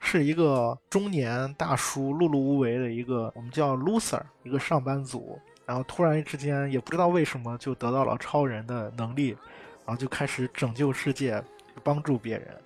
[0.09, 5.37] 是一个中年大叔，碌碌无为的一个我们叫 loser，一个上班族，
[5.67, 9.31] 然后突然之间也不知道为什么就得到了超人的能力，
[9.85, 11.43] 然后就开始拯救世界，
[11.83, 12.57] 帮助别人。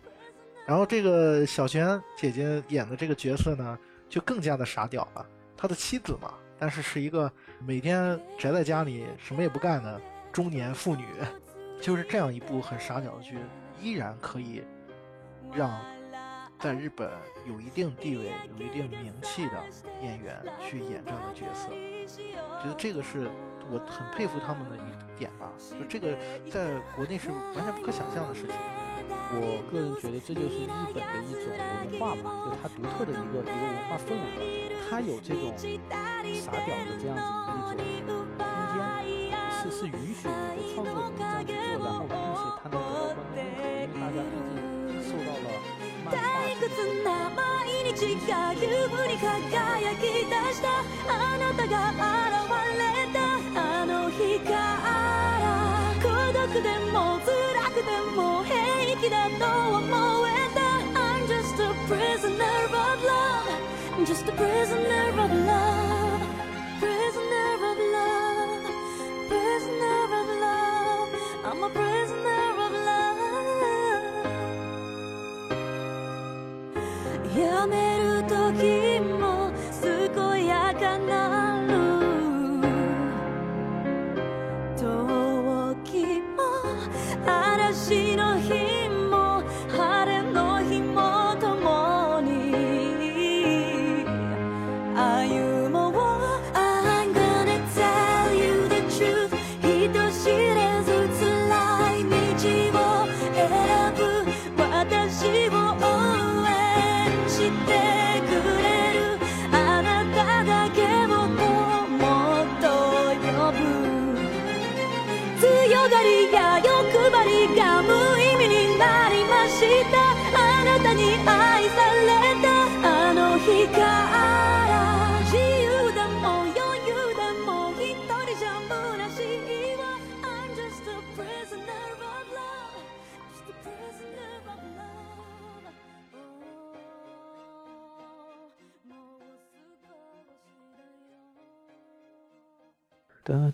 [0.67, 5.27] 然后这个小泉姐姐演的这个角色呢，就更加的傻屌了。
[5.57, 7.33] 他的妻子嘛，但是是一个
[7.67, 9.99] 每天宅在家里什么也不干的
[10.31, 11.07] 中年妇女，
[11.81, 13.39] 就是这样一部很傻屌的剧，
[13.81, 14.63] 依然可以
[15.55, 15.71] 让。
[16.63, 17.11] 在日本
[17.47, 19.53] 有一定地位、有一定名气的
[20.03, 21.71] 演员去演这样的角色，
[22.63, 23.31] 觉得这个是
[23.71, 25.51] 我很佩服他们的一点吧。
[25.79, 26.15] 就这个
[26.51, 28.55] 在国内是完全不可想象的事情。
[29.33, 34.77] 我个人觉得这就是日本的一种文化吧，就它独特的一个一个文化氛围。
[34.91, 35.57] 它有这种
[36.37, 37.17] 傻屌的这样
[37.71, 38.45] 子的一种空
[38.77, 44.20] 间，是是允许你的创作者这样去做，然后并且它能得到观众认可，因为大家。
[46.81, 47.39] ずな毎
[47.93, 50.69] 日が優に輝き出した
[51.09, 53.19] あなたが現れた
[53.61, 57.29] あの日から孤独でも辛
[57.71, 59.45] くでも平気だと
[59.77, 60.61] 思えた
[60.99, 66.00] I'm just a prisoner of love Just a prisoner of love
[77.67, 78.00] 雨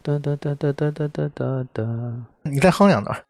[0.06, 1.82] 哒哒哒哒哒哒哒哒哒。
[2.42, 3.25] 你再哼两段